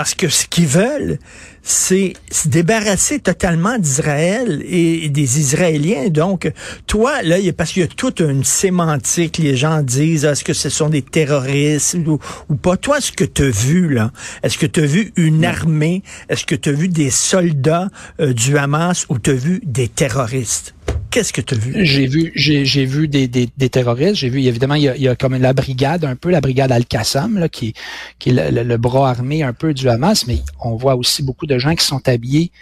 Parce 0.00 0.14
que 0.14 0.30
ce 0.30 0.46
qu'ils 0.46 0.66
veulent, 0.66 1.18
c'est 1.62 2.14
se 2.30 2.48
débarrasser 2.48 3.18
totalement 3.18 3.76
d'Israël 3.76 4.62
et 4.64 5.10
des 5.10 5.38
Israéliens. 5.38 6.08
Donc, 6.08 6.50
toi, 6.86 7.20
là, 7.20 7.36
parce 7.54 7.72
qu'il 7.72 7.82
y 7.82 7.84
a 7.84 7.88
toute 7.88 8.20
une 8.20 8.42
sémantique, 8.42 9.36
les 9.36 9.58
gens 9.58 9.82
disent, 9.82 10.24
est-ce 10.24 10.42
que 10.42 10.54
ce 10.54 10.70
sont 10.70 10.88
des 10.88 11.02
terroristes 11.02 11.98
ou, 12.06 12.18
pas? 12.56 12.78
Toi, 12.78 13.02
ce 13.02 13.12
que 13.12 13.24
tu 13.24 13.42
as 13.42 13.50
vu, 13.50 13.92
là, 13.92 14.10
est-ce 14.42 14.56
que 14.56 14.64
tu 14.64 14.80
as 14.80 14.86
vu 14.86 15.12
une 15.16 15.44
armée? 15.44 16.02
Est-ce 16.30 16.46
que 16.46 16.54
tu 16.54 16.70
as 16.70 16.72
vu 16.72 16.88
des 16.88 17.10
soldats 17.10 17.90
euh, 18.20 18.32
du 18.32 18.56
Hamas 18.56 19.04
ou 19.10 19.18
tu 19.18 19.32
as 19.32 19.34
vu 19.34 19.60
des 19.64 19.88
terroristes? 19.88 20.72
Qu'est-ce 21.10 21.32
que 21.32 21.40
tu 21.40 21.54
as 21.54 21.58
vu? 21.58 21.84
J'ai 21.84 22.06
vu, 22.06 22.32
j'ai, 22.34 22.84
vu 22.84 23.08
des, 23.08 23.26
des, 23.26 23.68
terroristes. 23.68 24.16
J'ai 24.16 24.28
vu, 24.28 24.42
évidemment, 24.42 24.74
il 24.74 24.82
y, 24.82 24.88
a, 24.88 24.96
il 24.96 25.02
y, 25.02 25.08
a, 25.08 25.16
comme 25.16 25.36
la 25.36 25.52
brigade, 25.52 26.04
un 26.04 26.16
peu 26.16 26.30
la 26.30 26.40
brigade 26.40 26.70
Al-Qassam, 26.70 27.48
qui, 27.50 27.74
qui 28.18 28.30
est 28.30 28.50
le, 28.50 28.76
bras 28.76 29.10
armé 29.10 29.42
un 29.42 29.52
peu 29.52 29.74
du 29.74 29.88
Hamas, 29.88 30.26
mais 30.26 30.40
on 30.60 30.76
voit 30.76 30.94
aussi 30.94 31.22
beaucoup 31.22 31.46
de 31.46 31.58
gens 31.58 31.74
qui 31.74 31.84
sont 31.84 32.06
habillés 32.08 32.52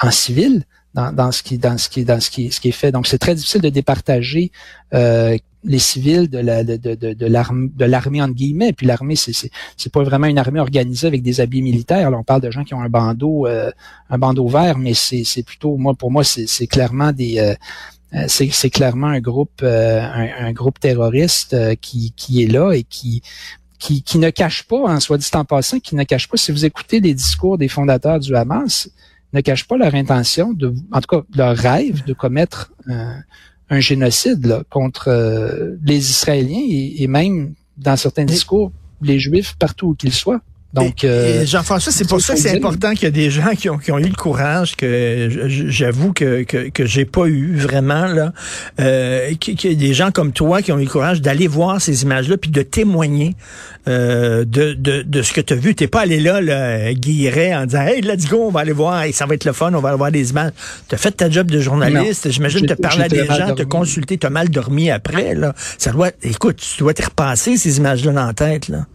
en 0.00 0.10
civil 0.10 0.64
dans, 0.94 1.12
dans 1.12 1.32
ce 1.32 1.42
qui, 1.42 1.58
dans 1.58 1.78
ce 1.78 1.88
qui, 1.88 2.04
dans 2.04 2.20
ce 2.20 2.30
qui, 2.30 2.52
ce 2.52 2.60
qui 2.60 2.68
est 2.68 2.72
fait. 2.72 2.92
Donc, 2.92 3.06
c'est 3.06 3.18
très 3.18 3.34
difficile 3.34 3.60
de 3.60 3.70
départager 3.70 4.52
euh, 4.94 5.36
les 5.66 5.78
civils 5.78 6.30
de 6.30 6.38
la 6.38 6.64
de, 6.64 6.76
de, 6.76 7.12
de, 7.12 7.26
l'armée 7.26 7.70
de 7.74 7.84
l'armée 7.84 8.22
entre 8.22 8.34
guillemets 8.34 8.72
puis 8.72 8.86
l'armée 8.86 9.16
c'est 9.16 9.32
c'est 9.32 9.92
pas 9.92 10.02
vraiment 10.02 10.28
une 10.28 10.38
armée 10.38 10.60
organisée 10.60 11.08
avec 11.08 11.22
des 11.22 11.40
habits 11.40 11.60
militaires 11.60 12.10
là 12.10 12.18
on 12.18 12.22
parle 12.22 12.40
de 12.40 12.50
gens 12.50 12.62
qui 12.62 12.74
ont 12.74 12.80
un 12.80 12.88
bandeau 12.88 13.46
euh, 13.46 13.70
un 14.08 14.18
bandeau 14.18 14.46
vert 14.46 14.78
mais 14.78 14.94
c'est 14.94 15.24
c'est 15.24 15.42
plutôt 15.42 15.76
moi 15.76 15.94
pour 15.94 16.10
moi 16.10 16.22
c'est 16.22 16.46
c'est 16.46 16.68
clairement 16.68 17.12
des 17.12 17.38
euh, 17.38 17.54
c'est 18.28 18.70
clairement 18.70 19.08
un 19.08 19.20
groupe, 19.20 19.62
un, 19.62 20.52
groupe 20.52 20.80
terroriste 20.80 21.56
qui, 21.80 22.12
qui 22.16 22.42
est 22.42 22.46
là 22.46 22.72
et 22.72 22.82
qui 22.82 23.22
qui, 23.78 24.02
qui 24.02 24.18
ne 24.18 24.30
cache 24.30 24.62
pas, 24.62 24.78
en 24.78 25.00
soit 25.00 25.18
dit 25.18 25.28
en 25.34 25.44
passant, 25.44 25.80
qui 25.80 25.96
ne 25.96 26.04
cache 26.04 26.28
pas, 26.28 26.38
si 26.38 26.50
vous 26.50 26.64
écoutez 26.64 26.98
les 26.98 27.12
discours 27.12 27.58
des 27.58 27.68
fondateurs 27.68 28.18
du 28.18 28.34
Hamas, 28.34 28.88
ne 29.34 29.42
cachent 29.42 29.68
pas 29.68 29.76
leur 29.76 29.94
intention, 29.94 30.54
de, 30.54 30.74
en 30.92 31.00
tout 31.02 31.08
cas 31.08 31.22
leur 31.36 31.54
rêve 31.54 32.02
de 32.04 32.14
commettre 32.14 32.72
un 33.68 33.80
génocide 33.80 34.46
là, 34.46 34.62
contre 34.70 35.08
euh, 35.08 35.76
les 35.82 36.10
Israéliens 36.10 36.62
et, 36.68 37.06
même, 37.06 37.54
dans 37.76 37.96
certains 37.96 38.24
discours, 38.24 38.72
les 39.02 39.18
Juifs 39.18 39.56
partout 39.58 39.88
où 39.88 39.94
qu'ils 39.94 40.12
soient. 40.12 40.40
Donc, 40.72 41.04
euh, 41.04 41.46
Jean-François, 41.46 41.90
c'est 41.90 42.06
pour 42.06 42.20
ça 42.20 42.34
que 42.34 42.40
c'est 42.40 42.54
important 42.56 42.92
qu'il 42.92 43.04
y 43.04 43.06
a 43.06 43.10
des 43.10 43.30
gens 43.30 43.54
qui 43.56 43.70
ont, 43.70 43.78
qui 43.78 43.92
ont 43.92 43.98
eu 43.98 44.08
le 44.08 44.14
courage 44.14 44.76
que 44.76 45.28
j'avoue 45.48 46.12
que, 46.12 46.42
que, 46.42 46.68
que 46.68 46.84
j'ai 46.84 47.06
pas 47.06 47.26
eu 47.26 47.56
vraiment 47.56 48.06
là, 48.06 48.32
euh, 48.80 49.32
qu'il 49.40 49.72
y 49.72 49.74
a 49.74 49.74
des 49.74 49.94
gens 49.94 50.10
comme 50.10 50.32
toi 50.32 50.60
qui 50.60 50.72
ont 50.72 50.78
eu 50.78 50.84
le 50.84 50.90
courage 50.90 51.22
d'aller 51.22 51.46
voir 51.46 51.80
ces 51.80 52.02
images-là 52.02 52.36
puis 52.36 52.50
de 52.50 52.60
témoigner 52.60 53.36
euh, 53.88 54.44
de, 54.44 54.74
de, 54.74 55.02
de 55.02 55.22
ce 55.22 55.32
que 55.32 55.40
tu 55.40 55.54
as 55.54 55.56
vu. 55.56 55.74
T'es 55.74 55.86
pas 55.86 56.00
allé 56.00 56.20
là, 56.20 56.40
là 56.40 56.92
guilleret, 56.92 57.54
en 57.54 57.64
disant 57.66 57.82
Hey, 57.82 58.02
let's 58.02 58.26
go, 58.28 58.44
on 58.46 58.50
va 58.50 58.60
aller 58.60 58.72
voir, 58.72 59.04
et 59.04 59.12
ça 59.12 59.24
va 59.24 59.34
être 59.34 59.44
le 59.44 59.52
fun, 59.52 59.72
on 59.72 59.80
va 59.80 59.90
aller 59.90 59.98
voir 59.98 60.12
des 60.12 60.30
images. 60.30 60.52
Tu 60.88 60.94
as 60.94 60.98
fait 60.98 61.12
ta 61.12 61.30
job 61.30 61.50
de 61.50 61.60
journaliste, 61.60 62.30
j'imagine 62.30 62.66
te 62.66 62.74
parler 62.74 63.04
à 63.04 63.08
des 63.08 63.24
gens, 63.26 63.54
te 63.54 63.62
consulter, 63.62 64.18
tu 64.18 64.26
as 64.26 64.30
mal 64.30 64.50
dormi 64.50 64.90
après. 64.90 65.34
Là. 65.34 65.54
Ça 65.78 65.92
doit. 65.92 66.10
Écoute, 66.22 66.56
tu 66.56 66.80
dois 66.80 66.92
te 66.92 67.04
repasser 67.04 67.56
ces 67.56 67.78
images-là 67.78 68.12
dans 68.12 68.26
la 68.26 68.34
tête. 68.34 68.68
Là. 68.68 68.86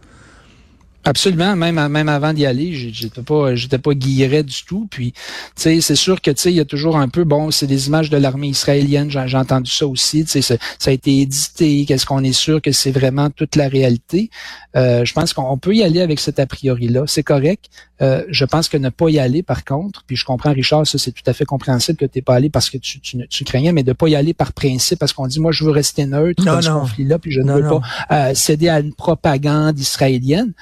Absolument, 1.04 1.56
même 1.56 1.88
même 1.88 2.08
avant 2.08 2.32
d'y 2.32 2.46
aller, 2.46 2.72
j'étais 2.72 3.22
pas 3.22 3.56
j'étais 3.56 3.78
pas 3.78 3.92
guilleret 3.92 4.44
du 4.44 4.64
tout. 4.64 4.86
Puis, 4.90 5.12
tu 5.12 5.20
sais, 5.56 5.80
c'est 5.80 5.96
sûr 5.96 6.20
que 6.20 6.30
tu 6.30 6.42
sais, 6.42 6.52
il 6.52 6.56
y 6.56 6.60
a 6.60 6.64
toujours 6.64 6.96
un 6.96 7.08
peu 7.08 7.24
bon, 7.24 7.50
c'est 7.50 7.66
des 7.66 7.88
images 7.88 8.08
de 8.08 8.16
l'armée 8.16 8.48
israélienne. 8.48 9.10
J'ai 9.10 9.36
entendu 9.36 9.70
ça 9.70 9.86
aussi. 9.86 10.24
Tu 10.24 10.40
sais, 10.40 10.58
ça, 10.78 10.90
a 10.90 10.90
été 10.92 11.20
édité. 11.20 11.84
Qu'est-ce 11.86 12.06
qu'on 12.06 12.22
est 12.22 12.32
sûr 12.32 12.62
que 12.62 12.70
c'est 12.70 12.92
vraiment 12.92 13.30
toute 13.30 13.56
la 13.56 13.68
réalité? 13.68 14.30
Euh, 14.76 15.04
Je 15.04 15.12
pense 15.12 15.32
qu'on 15.32 15.58
peut 15.58 15.74
y 15.74 15.82
aller 15.82 16.00
avec 16.00 16.20
cet 16.20 16.38
a 16.38 16.46
priori 16.46 16.88
là. 16.88 17.04
C'est 17.06 17.24
correct. 17.24 17.68
Euh, 18.02 18.24
je 18.28 18.44
pense 18.44 18.68
que 18.68 18.76
ne 18.76 18.88
pas 18.88 19.10
y 19.10 19.20
aller, 19.20 19.44
par 19.44 19.64
contre, 19.64 20.02
puis 20.06 20.16
je 20.16 20.24
comprends 20.24 20.52
Richard, 20.52 20.86
ça 20.86 20.98
c'est 20.98 21.12
tout 21.12 21.22
à 21.26 21.32
fait 21.32 21.44
compréhensible 21.44 21.96
que 21.96 22.04
tu 22.04 22.18
n'es 22.18 22.22
pas 22.22 22.34
allé 22.34 22.50
parce 22.50 22.68
que 22.68 22.76
tu, 22.76 22.98
tu, 23.00 23.16
tu, 23.28 23.44
craignais, 23.44 23.70
mais 23.70 23.84
de 23.84 23.92
pas 23.92 24.08
y 24.08 24.16
aller 24.16 24.34
par 24.34 24.52
principe 24.52 24.98
parce 24.98 25.12
qu'on 25.12 25.28
dit 25.28 25.38
moi 25.38 25.52
je 25.52 25.64
veux 25.64 25.70
rester 25.70 26.04
neutre 26.06 26.44
dans 26.44 26.60
ce 26.60 26.70
conflit-là, 26.70 27.20
puis 27.20 27.30
je 27.30 27.40
ne 27.40 27.52
veux 27.52 27.68
pas 27.68 27.80
euh, 28.10 28.34
céder 28.34 28.68
à 28.68 28.80
une 28.80 28.92
propagande 28.92 29.78
israélienne. 29.78 30.52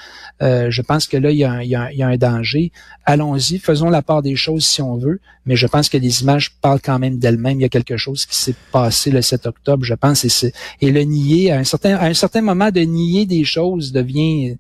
Euh, 0.43 0.71
je 0.71 0.83
pense 0.83 1.07
que 1.07 1.17
là, 1.17 1.31
il 1.31 1.39
y, 1.39 1.45
a, 1.45 1.63
il, 1.63 1.69
y 1.69 1.75
a, 1.75 1.93
il 1.93 1.99
y 1.99 2.03
a 2.03 2.09
un 2.09 2.17
danger. 2.17 2.73
Allons-y, 3.05 3.59
faisons 3.59 3.91
la 3.91 4.03
part 4.03 4.23
des 4.23 4.37
choses 4.37 4.65
si 4.65 4.81
on 4.81 4.97
veut, 4.97 5.21
mais 5.45 5.57
je 5.57 5.67
pense 5.67 5.89
que 5.89 5.99
les 5.99 6.23
images 6.23 6.53
parlent 6.63 6.81
quand 6.81 6.99
même 6.99 7.19
d'elles-mêmes. 7.19 7.59
Il 7.59 7.63
y 7.63 7.67
a 7.67 7.69
quelque 7.69 7.97
chose 7.97 8.25
qui 8.25 8.37
s'est 8.37 8.55
passé 8.73 9.11
le 9.11 9.23
7 9.23 9.47
octobre, 9.47 9.85
je 9.85 9.95
pense, 9.95 10.25
et, 10.25 10.53
et 10.81 10.91
le 10.91 11.03
nier, 11.03 11.53
à 11.53 11.59
un 11.59 11.65
certain, 11.65 11.97
à 11.97 12.07
un 12.07 12.15
certain 12.15 12.41
moment, 12.41 12.71
de 12.71 12.81
nier 12.81 13.27
des 13.27 13.45
choses 13.45 13.93
devient 13.93 14.57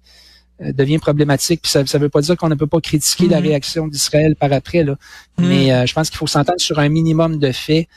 euh, 0.62 0.72
devient 0.72 0.99
problématique. 0.99 1.62
Puis 1.62 1.70
ça 1.70 1.82
ne 1.82 1.99
veut 1.99 2.10
pas 2.10 2.20
dire 2.20 2.37
qu'on 2.37 2.50
ne 2.50 2.54
peut 2.54 2.66
pas 2.66 2.80
critiquer 2.80 3.28
la 3.28 3.40
mm-hmm. 3.40 3.42
réaction 3.42 3.88
d'Israël 3.88 4.37
par 4.37 4.52
après, 4.52 4.84
là. 4.84 4.96
Mm. 5.38 5.49
mais 5.49 5.72
euh, 5.72 5.87
je 5.87 5.94
pense 5.94 6.10
qu'il 6.10 6.18
faut 6.18 6.26
s'entendre 6.26 6.60
sur 6.60 6.78
un 6.78 6.90
minimum 6.90 7.38
de 7.38 7.52
faits 7.52 7.88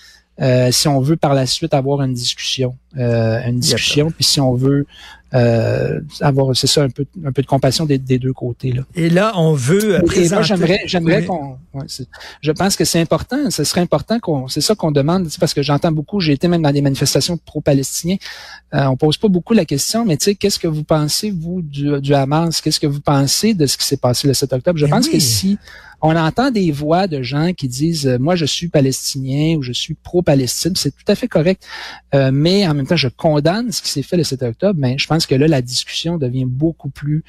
euh, 0.41 0.71
si 0.71 0.87
on 0.87 0.99
veut 0.99 1.15
par 1.15 1.33
la 1.33 1.45
suite 1.45 1.73
avoir 1.73 2.01
une 2.01 2.13
discussion, 2.13 2.75
une 2.95 3.59
discussion. 3.59 4.11
Puis 4.11 4.23
si 4.23 4.39
on 4.39 4.53
veut 4.53 4.85
euh, 5.33 5.99
avoir, 6.21 6.55
c'est 6.55 6.67
ça, 6.67 6.83
un 6.83 6.89
peu, 6.89 7.05
un 7.25 7.31
peu 7.31 7.41
de 7.41 7.47
compassion 7.47 7.85
des, 7.85 7.97
des 7.97 8.19
deux 8.19 8.33
côtés. 8.33 8.71
Là. 8.71 8.83
Et 8.93 9.09
là, 9.09 9.33
on 9.35 9.53
veut 9.53 9.99
présenter... 10.05 10.35
moi, 10.35 10.43
j'aimerais, 10.43 10.81
j'aimerais 10.85 11.25
qu'on... 11.25 11.57
je 12.41 12.51
pense 12.51 12.75
que 12.75 12.85
c'est 12.85 13.01
important, 13.01 13.49
ce 13.49 13.63
serait 13.63 13.81
important 13.81 14.19
qu'on... 14.19 14.47
C'est 14.47 14.61
ça 14.61 14.75
qu'on 14.75 14.91
demande, 14.91 15.27
parce 15.39 15.55
que 15.55 15.63
j'entends 15.63 15.91
beaucoup, 15.91 16.19
j'ai 16.19 16.33
été 16.33 16.47
même 16.47 16.61
dans 16.61 16.71
des 16.71 16.83
manifestations 16.83 17.37
pro-palestiniens, 17.37 18.17
euh, 18.75 18.85
on 18.85 18.95
pose 18.95 19.17
pas 19.17 19.27
beaucoup 19.27 19.53
la 19.53 19.65
question, 19.65 20.05
mais 20.05 20.17
tu 20.17 20.25
sais, 20.25 20.35
qu'est-ce 20.35 20.59
que 20.59 20.67
vous 20.67 20.83
pensez, 20.83 21.31
vous, 21.31 21.63
du, 21.63 21.99
du 21.99 22.13
Hamas? 22.13 22.61
Qu'est-ce 22.61 22.79
que 22.79 22.87
vous 22.87 23.01
pensez 23.01 23.55
de 23.55 23.65
ce 23.65 23.75
qui 23.75 23.85
s'est 23.85 23.97
passé 23.97 24.27
le 24.27 24.35
7 24.35 24.53
octobre? 24.53 24.77
Je 24.77 24.85
pense 24.85 25.09
que 25.09 25.19
si 25.19 25.57
on 26.03 26.17
entend 26.17 26.51
des 26.51 26.69
voix 26.71 27.07
de 27.07 27.23
gens 27.23 27.53
qui 27.53 27.69
disent 27.69 28.05
euh, 28.05 28.19
moi 28.19 28.35
je 28.35 28.43
suis 28.43 28.67
palestinien 28.67 29.55
ou 29.55 29.63
je 29.63 29.71
suis 29.71 29.95
pro-Palestine, 29.95 30.73
c'est 30.75 30.91
tout 30.91 31.05
à 31.09 31.15
fait 31.15 31.29
correct, 31.29 31.63
euh, 32.13 32.29
mais 32.31 32.67
en 32.67 32.73
même 32.73 32.85
temps 32.85 32.97
je 32.97 33.07
condamne 33.07 33.71
ce 33.71 33.81
qui 33.81 33.89
s'est 33.89 34.03
fait 34.03 34.17
le 34.17 34.25
7 34.25 34.43
octobre. 34.43 34.77
Mais 34.77 34.97
je 34.97 35.07
pense 35.07 35.25
que 35.25 35.33
là 35.33 35.47
la 35.47 35.61
discussion 35.61 36.17
devient 36.17 36.45
beaucoup 36.45 36.89
plus 36.89 37.23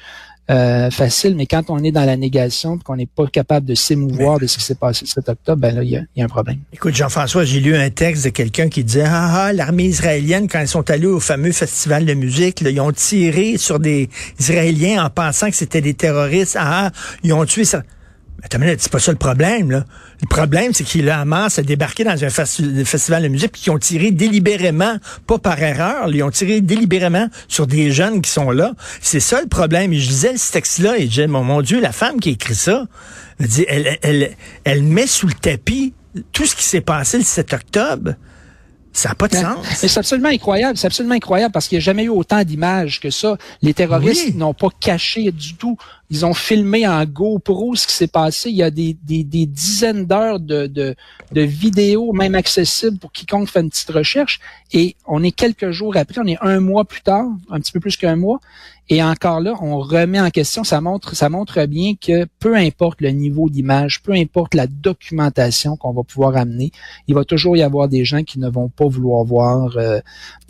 euh, 0.51 0.91
facile, 0.91 1.35
mais 1.37 1.45
quand 1.45 1.69
on 1.69 1.83
est 1.83 1.91
dans 1.93 2.03
la 2.03 2.17
négation, 2.17 2.77
qu'on 2.77 2.97
n'est 2.97 3.07
pas 3.07 3.25
capable 3.27 3.65
de 3.65 3.75
s'émouvoir 3.75 4.39
de 4.39 4.45
ce 4.45 4.57
qui 4.57 4.63
s'est 4.63 4.75
passé 4.75 5.05
le 5.05 5.09
7 5.09 5.29
octobre, 5.29 5.59
ben 5.59 5.73
là, 5.73 5.81
il 5.81 5.89
y 5.89 6.21
a, 6.21 6.23
un 6.23 6.27
problème. 6.27 6.59
Écoute, 6.73 6.93
Jean-François, 6.93 7.45
j'ai 7.45 7.61
lu 7.61 7.75
un 7.75 7.89
texte 7.89 8.25
de 8.25 8.29
quelqu'un 8.29 8.67
qui 8.67 8.83
disait 8.83 9.05
Ah, 9.07 9.45
ah 9.45 9.53
l'armée 9.53 9.85
israélienne, 9.85 10.49
quand 10.49 10.59
ils 10.59 10.67
sont 10.67 10.87
allés 10.91 11.07
au 11.07 11.21
fameux 11.21 11.53
festival 11.53 12.05
de 12.05 12.13
musique, 12.13 12.61
ils 12.61 12.79
ont 12.81 12.91
tiré 12.91 13.57
sur 13.57 13.79
des 13.79 14.09
Israéliens 14.37 15.05
en 15.05 15.09
pensant 15.09 15.49
que 15.49 15.55
c'était 15.55 15.81
des 15.81 15.93
terroristes. 15.93 16.57
Ah, 16.59 16.87
ah 16.87 16.91
ils 17.23 17.31
ont 17.31 17.45
tué 17.45 17.63
ça 17.63 17.83
c'est 18.51 18.91
pas 18.91 18.99
ça 18.99 19.11
le 19.11 19.17
problème, 19.17 19.71
là. 19.71 19.85
Le 20.21 20.27
problème, 20.27 20.73
c'est 20.73 20.83
que 20.83 20.97
le 20.99 21.11
Hamas 21.11 21.59
a 21.59 21.61
débarqué 21.61 22.03
dans 22.03 22.23
un 22.23 22.29
festival 22.29 23.23
de 23.23 23.27
musique 23.27 23.51
qui 23.51 23.69
ont 23.69 23.77
tiré 23.77 24.11
délibérément, 24.11 24.97
pas 25.27 25.39
par 25.39 25.61
erreur, 25.61 26.09
ils 26.09 26.23
ont 26.23 26.31
tiré 26.31 26.61
délibérément 26.61 27.27
sur 27.47 27.67
des 27.67 27.91
jeunes 27.91 28.21
qui 28.21 28.31
sont 28.31 28.51
là. 28.51 28.73
C'est 29.01 29.19
ça 29.19 29.41
le 29.41 29.47
problème. 29.47 29.91
Et 29.93 29.99
je 29.99 30.07
disais 30.07 30.37
ce 30.37 30.51
texte-là 30.51 30.97
et 30.97 31.03
je 31.03 31.07
disais, 31.07 31.27
mon, 31.27 31.61
Dieu, 31.61 31.81
la 31.81 31.91
femme 31.91 32.19
qui 32.19 32.29
a 32.29 32.31
écrit 32.33 32.55
ça, 32.55 32.85
elle, 33.39 33.97
elle, 34.01 34.31
elle 34.63 34.83
met 34.83 35.07
sous 35.07 35.27
le 35.27 35.33
tapis 35.33 35.93
tout 36.31 36.45
ce 36.45 36.55
qui 36.55 36.63
s'est 36.63 36.81
passé 36.81 37.17
le 37.17 37.23
7 37.23 37.53
octobre. 37.53 38.15
Ça 38.95 39.09
n'a 39.09 39.15
pas 39.15 39.27
de 39.27 39.35
sens. 39.35 39.57
C'est 39.75 39.97
absolument 39.97 40.29
incroyable. 40.29 40.77
C'est 40.77 40.87
absolument 40.87 41.15
incroyable 41.15 41.51
parce 41.51 41.67
qu'il 41.67 41.77
n'y 41.77 41.81
a 41.81 41.83
jamais 41.83 42.05
eu 42.05 42.09
autant 42.09 42.41
d'images 42.45 43.01
que 43.01 43.09
ça. 43.09 43.37
Les 43.61 43.73
terroristes 43.73 44.35
n'ont 44.35 44.53
pas 44.53 44.69
caché 44.79 45.33
du 45.33 45.55
tout. 45.55 45.77
Ils 46.15 46.25
ont 46.25 46.33
filmé 46.33 46.87
en 46.87 47.03
GoPro 47.03 47.75
ce 47.75 47.85
qui 47.85 47.93
s'est 47.93 48.07
passé. 48.07 48.49
Il 48.49 48.55
y 48.55 48.63
a 48.63 48.71
des, 48.71 48.95
des, 49.03 49.25
des 49.25 49.45
dizaines 49.45 50.05
d'heures 50.05 50.39
de, 50.39 50.65
de, 50.65 50.95
de, 51.33 51.41
vidéos, 51.41 52.13
même 52.13 52.35
accessibles 52.35 52.97
pour 52.97 53.11
quiconque 53.11 53.49
fait 53.49 53.59
une 53.59 53.69
petite 53.69 53.91
recherche. 53.91 54.39
Et 54.71 54.95
on 55.05 55.23
est 55.23 55.31
quelques 55.31 55.71
jours 55.71 55.97
après, 55.97 56.21
on 56.23 56.27
est 56.27 56.37
un 56.39 56.61
mois 56.61 56.85
plus 56.85 57.01
tard, 57.01 57.25
un 57.49 57.59
petit 57.59 57.73
peu 57.73 57.81
plus 57.81 57.97
qu'un 57.97 58.15
mois, 58.15 58.39
et 58.87 59.01
encore 59.01 59.39
là, 59.39 59.55
on 59.61 59.79
remet 59.79 60.19
en 60.19 60.29
question, 60.29 60.63
ça 60.63 60.79
montre, 60.79 61.15
ça 61.15 61.27
montre 61.27 61.65
bien 61.65 61.93
que 61.99 62.27
peu 62.39 62.55
importe 62.55 63.01
le 63.01 63.09
niveau 63.09 63.49
d'image, 63.49 64.03
peu 64.03 64.11
importe 64.11 64.53
la 64.53 64.67
documentation 64.67 65.75
qu'on 65.75 65.91
va 65.91 66.03
pouvoir 66.03 66.37
amener, 66.37 66.71
il 67.07 67.15
va 67.15 67.25
toujours 67.25 67.57
y 67.57 67.63
avoir 67.63 67.87
des 67.87 68.05
gens 68.05 68.21
qui 68.21 68.39
ne 68.39 68.47
vont 68.47 68.69
pas 68.69 68.87
vouloir 68.87 69.23
voir 69.23 69.75
euh, 69.77 69.99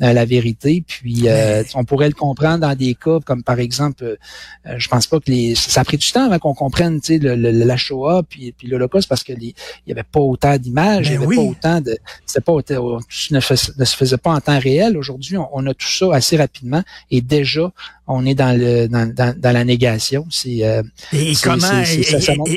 euh, 0.02 0.12
la 0.12 0.26
vérité. 0.26 0.84
Puis 0.86 1.30
euh, 1.30 1.64
on 1.76 1.86
pourrait 1.86 2.10
le 2.10 2.14
comprendre 2.14 2.60
dans 2.60 2.76
des 2.76 2.94
cas 2.96 3.20
comme 3.26 3.42
par 3.42 3.60
exemple, 3.60 4.18
je 4.66 4.88
pense 4.90 5.08
pas 5.08 5.20
que 5.22 5.32
les, 5.32 5.55
ça 5.56 5.82
a 5.82 5.84
pris 5.84 5.98
du 5.98 6.12
temps 6.12 6.26
avant 6.26 6.40
qu'on 6.40 6.54
comprenne, 6.54 7.02
tu 7.02 7.14
sais, 7.14 7.20
le, 7.20 7.36
la 7.36 7.78
Shoah 7.78 8.24
puis, 8.30 8.52
puis 8.52 8.68
l'Holocauste 8.68 9.10
parce 9.10 9.24
que 9.24 9.34
il 9.34 9.54
y 9.88 9.92
avait 9.92 10.04
pas 10.04 10.20
autant 10.20 10.58
d'images, 10.58 11.08
il 11.08 11.14
y 11.14 11.18
avait 11.18 11.36
pas 11.36 11.42
autant 11.42 11.82
de, 11.82 11.98
c'était 12.26 12.42
pas, 12.42 12.54
ne, 12.54 13.36
ne, 13.36 13.86
se 13.86 13.96
faisait 13.96 14.18
pas 14.18 14.32
en 14.32 14.42
temps 14.42 14.60
réel. 14.60 14.98
Aujourd'hui, 14.98 15.38
on, 15.38 15.50
on 15.54 15.66
a 15.68 15.74
tout 15.74 15.88
ça 15.88 16.08
assez 16.14 16.38
rapidement 16.38 16.84
et 17.12 17.22
déjà 17.22 17.72
on 18.08 18.26
est 18.26 18.36
dans 18.36 18.58
le 18.58 18.88
dans, 18.88 19.14
dans, 19.14 19.52
la 19.52 19.64
négation. 19.64 20.26
C'est 20.30 20.64
euh, 20.64 20.84
et, 21.12 21.34
comment 21.42 21.84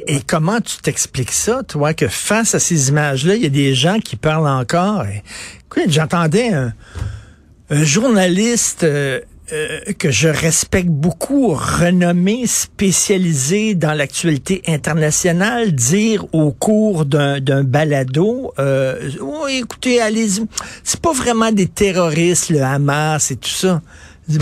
et, 0.07 0.21
comment 0.27 0.61
tu 0.61 0.77
t'expliques 0.79 1.33
ça, 1.33 1.63
toi, 1.63 1.95
que 1.95 2.09
face 2.09 2.55
à 2.55 2.59
ces 2.59 2.91
images-là, 2.91 3.37
il 3.37 3.43
y 3.43 3.47
a 3.47 3.51
des 3.51 3.75
gens 3.75 3.99
qui 3.99 4.17
parlent 4.17 4.49
encore? 4.49 5.05
Écoute, 5.67 5.91
j'entendais 5.91 6.53
un, 6.53 6.73
journaliste. 7.71 8.85
Euh, 8.85 9.21
euh, 9.53 9.81
que 9.99 10.11
je 10.11 10.29
respecte 10.29 10.89
beaucoup, 10.89 11.49
renommé, 11.55 12.47
spécialisé 12.47 13.75
dans 13.75 13.95
l'actualité 13.95 14.63
internationale, 14.67 15.73
dire 15.73 16.27
au 16.35 16.53
cours 16.53 17.07
d'un 17.07 17.65
balado, 17.65 18.53
euh, 18.59 19.11
oh, 19.23 19.47
écoutez, 19.49 20.01
allez-y, 20.01 20.45
c'est 20.85 21.01
pas 21.01 21.13
vraiment 21.13 21.51
des 21.51 21.67
terroristes, 21.67 22.51
le 22.51 22.63
Hamas 22.63 23.31
et 23.31 23.37
tout 23.37 23.49
ça. 23.49 23.81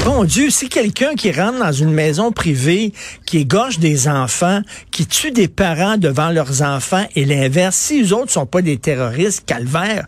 Bon 0.04 0.24
Dieu, 0.24 0.50
si 0.50 0.68
quelqu'un 0.68 1.14
qui 1.14 1.30
rentre 1.30 1.60
dans 1.60 1.70
une 1.70 1.92
maison 1.92 2.32
privée, 2.32 2.92
qui 3.24 3.38
égorge 3.38 3.78
des 3.78 4.08
enfants, 4.08 4.62
qui 4.90 5.06
tue 5.06 5.30
des 5.30 5.46
parents 5.46 5.96
devant 5.96 6.30
leurs 6.30 6.62
enfants 6.62 7.06
et 7.14 7.24
l'inverse, 7.24 7.76
si 7.76 8.02
les 8.02 8.12
autres 8.12 8.32
sont 8.32 8.46
pas 8.46 8.62
des 8.62 8.78
terroristes, 8.78 9.44
calvaire, 9.46 10.06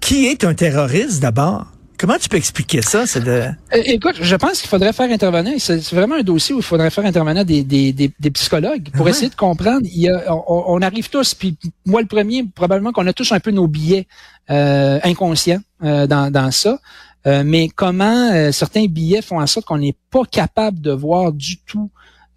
qui 0.00 0.26
est 0.26 0.42
un 0.42 0.54
terroriste 0.54 1.20
d'abord? 1.20 1.73
Comment 1.98 2.18
tu 2.18 2.28
peux 2.28 2.36
expliquer 2.36 2.82
ça? 2.82 3.06
C'est 3.06 3.22
de... 3.22 3.30
Euh, 3.30 3.82
écoute, 3.84 4.16
je 4.20 4.36
pense 4.36 4.60
qu'il 4.60 4.68
faudrait 4.68 4.92
faire 4.92 5.10
intervenir, 5.10 5.54
c'est 5.58 5.80
vraiment 5.94 6.16
un 6.16 6.22
dossier 6.22 6.54
où 6.54 6.58
il 6.58 6.64
faudrait 6.64 6.90
faire 6.90 7.04
intervenir 7.04 7.44
des, 7.44 7.62
des, 7.62 7.92
des, 7.92 8.30
psychologues 8.30 8.90
pour 8.96 9.08
essayer 9.08 9.28
de 9.28 9.34
comprendre. 9.34 9.82
Il 9.84 10.00
y 10.00 10.08
a, 10.08 10.34
on, 10.48 10.82
arrive 10.82 11.08
tous, 11.08 11.34
puis 11.34 11.56
moi 11.86 12.00
le 12.00 12.08
premier, 12.08 12.44
probablement 12.44 12.92
qu'on 12.92 13.06
a 13.06 13.12
tous 13.12 13.30
un 13.32 13.40
peu 13.40 13.52
nos 13.52 13.68
billets 13.68 14.06
euh, 14.50 14.98
inconscients 15.04 15.60
euh, 15.84 16.06
dans, 16.06 16.32
dans 16.32 16.50
ça. 16.50 16.78
Euh, 17.26 17.42
mais 17.44 17.68
comment 17.68 18.32
euh, 18.32 18.52
certains 18.52 18.86
billets 18.86 19.22
font 19.22 19.40
en 19.40 19.46
sorte 19.46 19.66
qu'on 19.66 19.78
n'est 19.78 19.96
pas 20.10 20.24
capable 20.30 20.80
de 20.80 20.92
voir 20.92 21.32
du 21.32 21.58
tout 21.60 21.90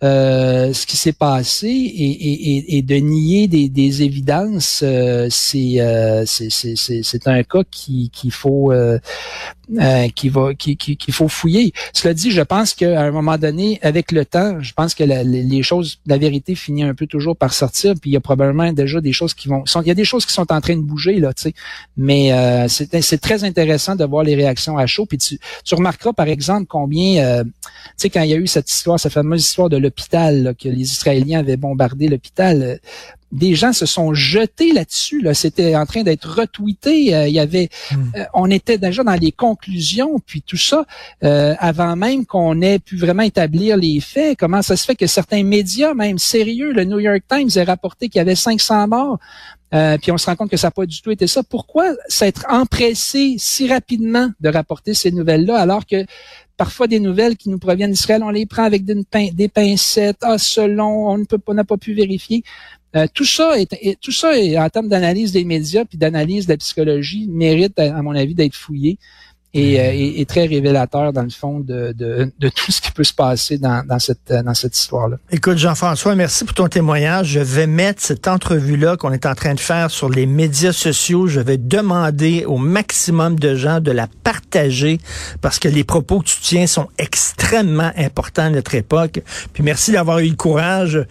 euh, 0.03 0.73
ce 0.73 0.85
qui 0.85 0.95
s'est 0.95 1.13
passé 1.13 1.67
et, 1.67 2.81
de 2.83 2.95
nier 2.97 3.47
des, 3.47 3.67
des 3.67 4.03
évidences, 4.03 4.81
euh, 4.83 5.27
euh, 5.55 6.23
c'est 6.25 6.49
c'est 7.03 7.27
un 7.27 7.41
cas 7.41 7.63
qui 7.71 8.11
qu'il 8.11 8.31
faut 8.31 8.71
euh, 9.79 10.07
qui 10.09 10.29
va 10.29 10.53
qui 10.53 10.77
qu'il 10.77 11.13
faut 11.13 11.27
fouiller. 11.27 11.73
Cela 11.93 12.13
dit, 12.13 12.31
je 12.31 12.41
pense 12.41 12.73
qu'à 12.73 13.01
un 13.01 13.11
moment 13.11 13.37
donné, 13.37 13.79
avec 13.81 14.11
le 14.11 14.25
temps, 14.25 14.59
je 14.61 14.73
pense 14.73 14.93
que 14.93 15.03
la, 15.03 15.23
les 15.23 15.63
choses, 15.63 15.99
la 16.05 16.17
vérité 16.17 16.55
finit 16.55 16.83
un 16.83 16.93
peu 16.93 17.07
toujours 17.07 17.35
par 17.35 17.53
sortir. 17.53 17.93
Puis 17.99 18.11
il 18.11 18.13
y 18.13 18.17
a 18.17 18.21
probablement 18.21 18.71
déjà 18.73 19.01
des 19.01 19.13
choses 19.13 19.33
qui 19.33 19.47
vont, 19.47 19.63
il 19.81 19.87
y 19.87 19.91
a 19.91 19.95
des 19.95 20.05
choses 20.05 20.25
qui 20.25 20.33
sont 20.33 20.51
en 20.51 20.61
train 20.61 20.75
de 20.75 20.81
bouger 20.81 21.19
là, 21.19 21.33
tu 21.33 21.43
sais. 21.43 21.53
Mais 21.97 22.31
c'est 22.67 23.01
c'est 23.01 23.19
très 23.19 23.43
intéressant 23.43 23.95
de 23.95 24.05
voir 24.05 24.23
les 24.23 24.35
réactions 24.35 24.77
à 24.77 24.85
chaud. 24.85 25.05
Puis 25.05 25.17
tu, 25.17 25.39
tu 25.63 25.75
remarqueras 25.75 26.13
par 26.13 26.27
exemple 26.27 26.65
combien, 26.67 27.43
tu 27.43 27.51
sais, 27.97 28.09
quand 28.09 28.21
il 28.21 28.29
y 28.29 28.33
a 28.33 28.37
eu 28.37 28.47
cette 28.47 28.69
histoire, 28.69 28.99
cette 28.99 29.13
fameuse 29.13 29.43
histoire 29.43 29.69
de 29.69 29.77
l'hôpital, 29.77 30.55
que 30.61 30.69
les 30.69 30.81
Israéliens 30.81 31.39
avaient 31.39 31.57
bombardé 31.57 32.07
l'hôpital, 32.07 32.61
euh, 32.61 32.77
des 33.31 33.55
gens 33.55 33.73
se 33.73 33.85
sont 33.85 34.13
jetés 34.13 34.73
là-dessus. 34.73 35.21
Là. 35.21 35.33
C'était 35.33 35.75
en 35.75 35.85
train 35.85 36.03
d'être 36.03 36.29
retweeté. 36.29 37.15
Euh, 37.15 37.27
il 37.27 37.33
y 37.33 37.39
avait, 37.39 37.69
hmm. 37.91 37.95
euh, 38.15 38.23
on 38.33 38.49
était 38.49 38.77
déjà 38.77 39.03
dans 39.03 39.15
les 39.15 39.31
conclusions, 39.31 40.19
puis 40.25 40.41
tout 40.41 40.57
ça, 40.57 40.85
avant 41.21 41.95
même 41.95 42.25
qu'on 42.25 42.61
ait 42.61 42.79
pu 42.79 42.97
vraiment 42.97 43.23
établir 43.23 43.77
les 43.77 43.99
faits. 43.99 44.37
Comment 44.39 44.61
ça 44.61 44.75
se 44.75 44.85
fait 44.85 44.95
que 44.95 45.07
certains 45.07 45.43
médias, 45.43 45.93
même 45.93 46.17
sérieux, 46.17 46.71
le 46.71 46.83
New 46.83 46.99
York 46.99 47.23
Times, 47.29 47.49
a 47.55 47.63
rapporté 47.63 48.09
qu'il 48.09 48.19
y 48.19 48.21
avait 48.21 48.35
500 48.35 48.87
morts. 48.87 49.19
puis 50.01 50.11
on 50.11 50.17
se 50.17 50.25
rend 50.25 50.35
compte 50.35 50.49
que 50.49 50.57
ça 50.57 50.67
n'a 50.67 50.71
pas 50.71 50.85
du 50.85 51.01
tout 51.01 51.11
été 51.11 51.27
ça. 51.27 51.43
Pourquoi 51.43 51.93
s'être 52.07 52.45
empressé 52.49 53.35
si 53.37 53.67
rapidement 53.67 54.29
de 54.39 54.49
rapporter 54.49 54.93
ces 54.93 55.11
nouvelles-là 55.11 55.59
alors 55.59 55.85
que 55.85 56.05
parfois 56.57 56.87
des 56.87 56.99
nouvelles 56.99 57.37
qui 57.37 57.49
nous 57.49 57.59
proviennent 57.59 57.91
d'Israël, 57.91 58.23
on 58.23 58.31
les 58.31 58.45
prend 58.45 58.63
avec 58.63 58.83
des, 58.83 59.47
pincettes, 59.47 60.17
ah 60.21 60.37
selon, 60.37 61.09
on 61.09 61.17
ne 61.19 61.23
peut 61.23 61.37
pas, 61.37 61.53
n'a 61.53 61.63
pas 61.63 61.77
pu 61.77 61.93
vérifier. 61.93 62.43
Euh, 62.95 63.05
tout 63.13 63.25
ça 63.25 63.59
est, 63.59 63.99
tout 64.01 64.11
ça 64.11 64.37
est 64.37 64.57
en 64.57 64.69
termes 64.69 64.87
d'analyse 64.87 65.31
des 65.33 65.43
médias 65.43 65.83
puis 65.83 65.97
d'analyse 65.97 66.45
de 66.45 66.53
la 66.53 66.57
psychologie 66.57 67.27
mérite 67.27 67.77
à 67.79 68.01
mon 68.01 68.15
avis 68.15 68.33
d'être 68.33 68.55
fouillé 68.55 68.97
et, 69.53 70.21
euh, 70.21 70.25
très 70.25 70.45
révélateur 70.45 71.13
dans 71.13 71.23
le 71.23 71.29
fond 71.29 71.59
de, 71.59 71.93
de, 71.97 72.31
de, 72.37 72.49
tout 72.49 72.71
ce 72.71 72.81
qui 72.81 72.91
peut 72.91 73.03
se 73.03 73.13
passer 73.13 73.57
dans, 73.57 73.85
dans 73.85 73.99
cette, 73.99 74.31
dans 74.31 74.53
cette 74.53 74.77
histoire-là. 74.77 75.17
Écoute, 75.31 75.57
Jean-François, 75.57 76.15
merci 76.15 76.43
pour 76.43 76.53
ton 76.53 76.67
témoignage. 76.67 77.27
Je 77.27 77.39
vais 77.39 77.67
mettre 77.67 78.01
cette 78.01 78.27
entrevue-là 78.27 78.97
qu'on 78.97 79.11
est 79.11 79.25
en 79.25 79.35
train 79.35 79.53
de 79.53 79.59
faire 79.59 79.89
sur 79.89 80.09
les 80.09 80.25
médias 80.25 80.73
sociaux. 80.73 81.27
Je 81.27 81.39
vais 81.39 81.57
demander 81.57 82.45
au 82.45 82.57
maximum 82.57 83.39
de 83.39 83.55
gens 83.55 83.79
de 83.79 83.91
la 83.91 84.07
partager 84.23 84.99
parce 85.41 85.59
que 85.59 85.69
les 85.69 85.83
propos 85.83 86.19
que 86.19 86.25
tu 86.25 86.41
tiens 86.41 86.67
sont 86.67 86.89
extrêmement 86.97 87.91
importants 87.95 88.43
à 88.43 88.49
notre 88.49 88.75
époque. 88.75 89.21
Puis 89.53 89.63
merci 89.63 89.91
d'avoir 89.91 90.19
eu 90.19 90.29
le 90.29 90.35
courage 90.35 91.05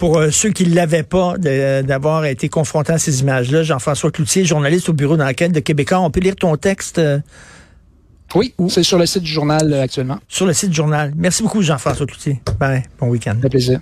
pour 0.00 0.16
euh, 0.16 0.30
ceux 0.30 0.50
qui 0.50 0.66
ne 0.66 0.74
l'avaient 0.74 1.04
pas, 1.04 1.36
d'avoir 1.38 2.24
été 2.24 2.48
confrontés 2.48 2.94
à 2.94 2.98
ces 2.98 3.20
images-là. 3.20 3.62
Jean-François 3.62 4.10
Cloutier, 4.10 4.44
journaliste 4.44 4.88
au 4.88 4.94
bureau 4.94 5.16
d'enquête 5.16 5.52
de 5.52 5.60
Québécois. 5.60 6.00
On 6.00 6.10
peut 6.10 6.20
lire 6.20 6.34
ton 6.34 6.56
texte 6.56 6.98
euh, 6.98 7.20
oui, 8.36 8.54
c'est 8.68 8.84
sur 8.84 8.96
le 8.96 9.06
site 9.06 9.24
du 9.24 9.30
journal 9.30 9.72
euh, 9.72 9.82
actuellement. 9.82 10.18
Sur 10.28 10.46
le 10.46 10.52
site 10.52 10.70
du 10.70 10.76
journal. 10.76 11.12
Merci 11.16 11.42
beaucoup, 11.42 11.62
Jean-François 11.62 12.06
Cloutier. 12.06 12.40
Bye. 12.58 12.84
Bon 12.98 13.08
week-end. 13.08 13.34
Un 13.42 13.48
plaisir. 13.48 13.80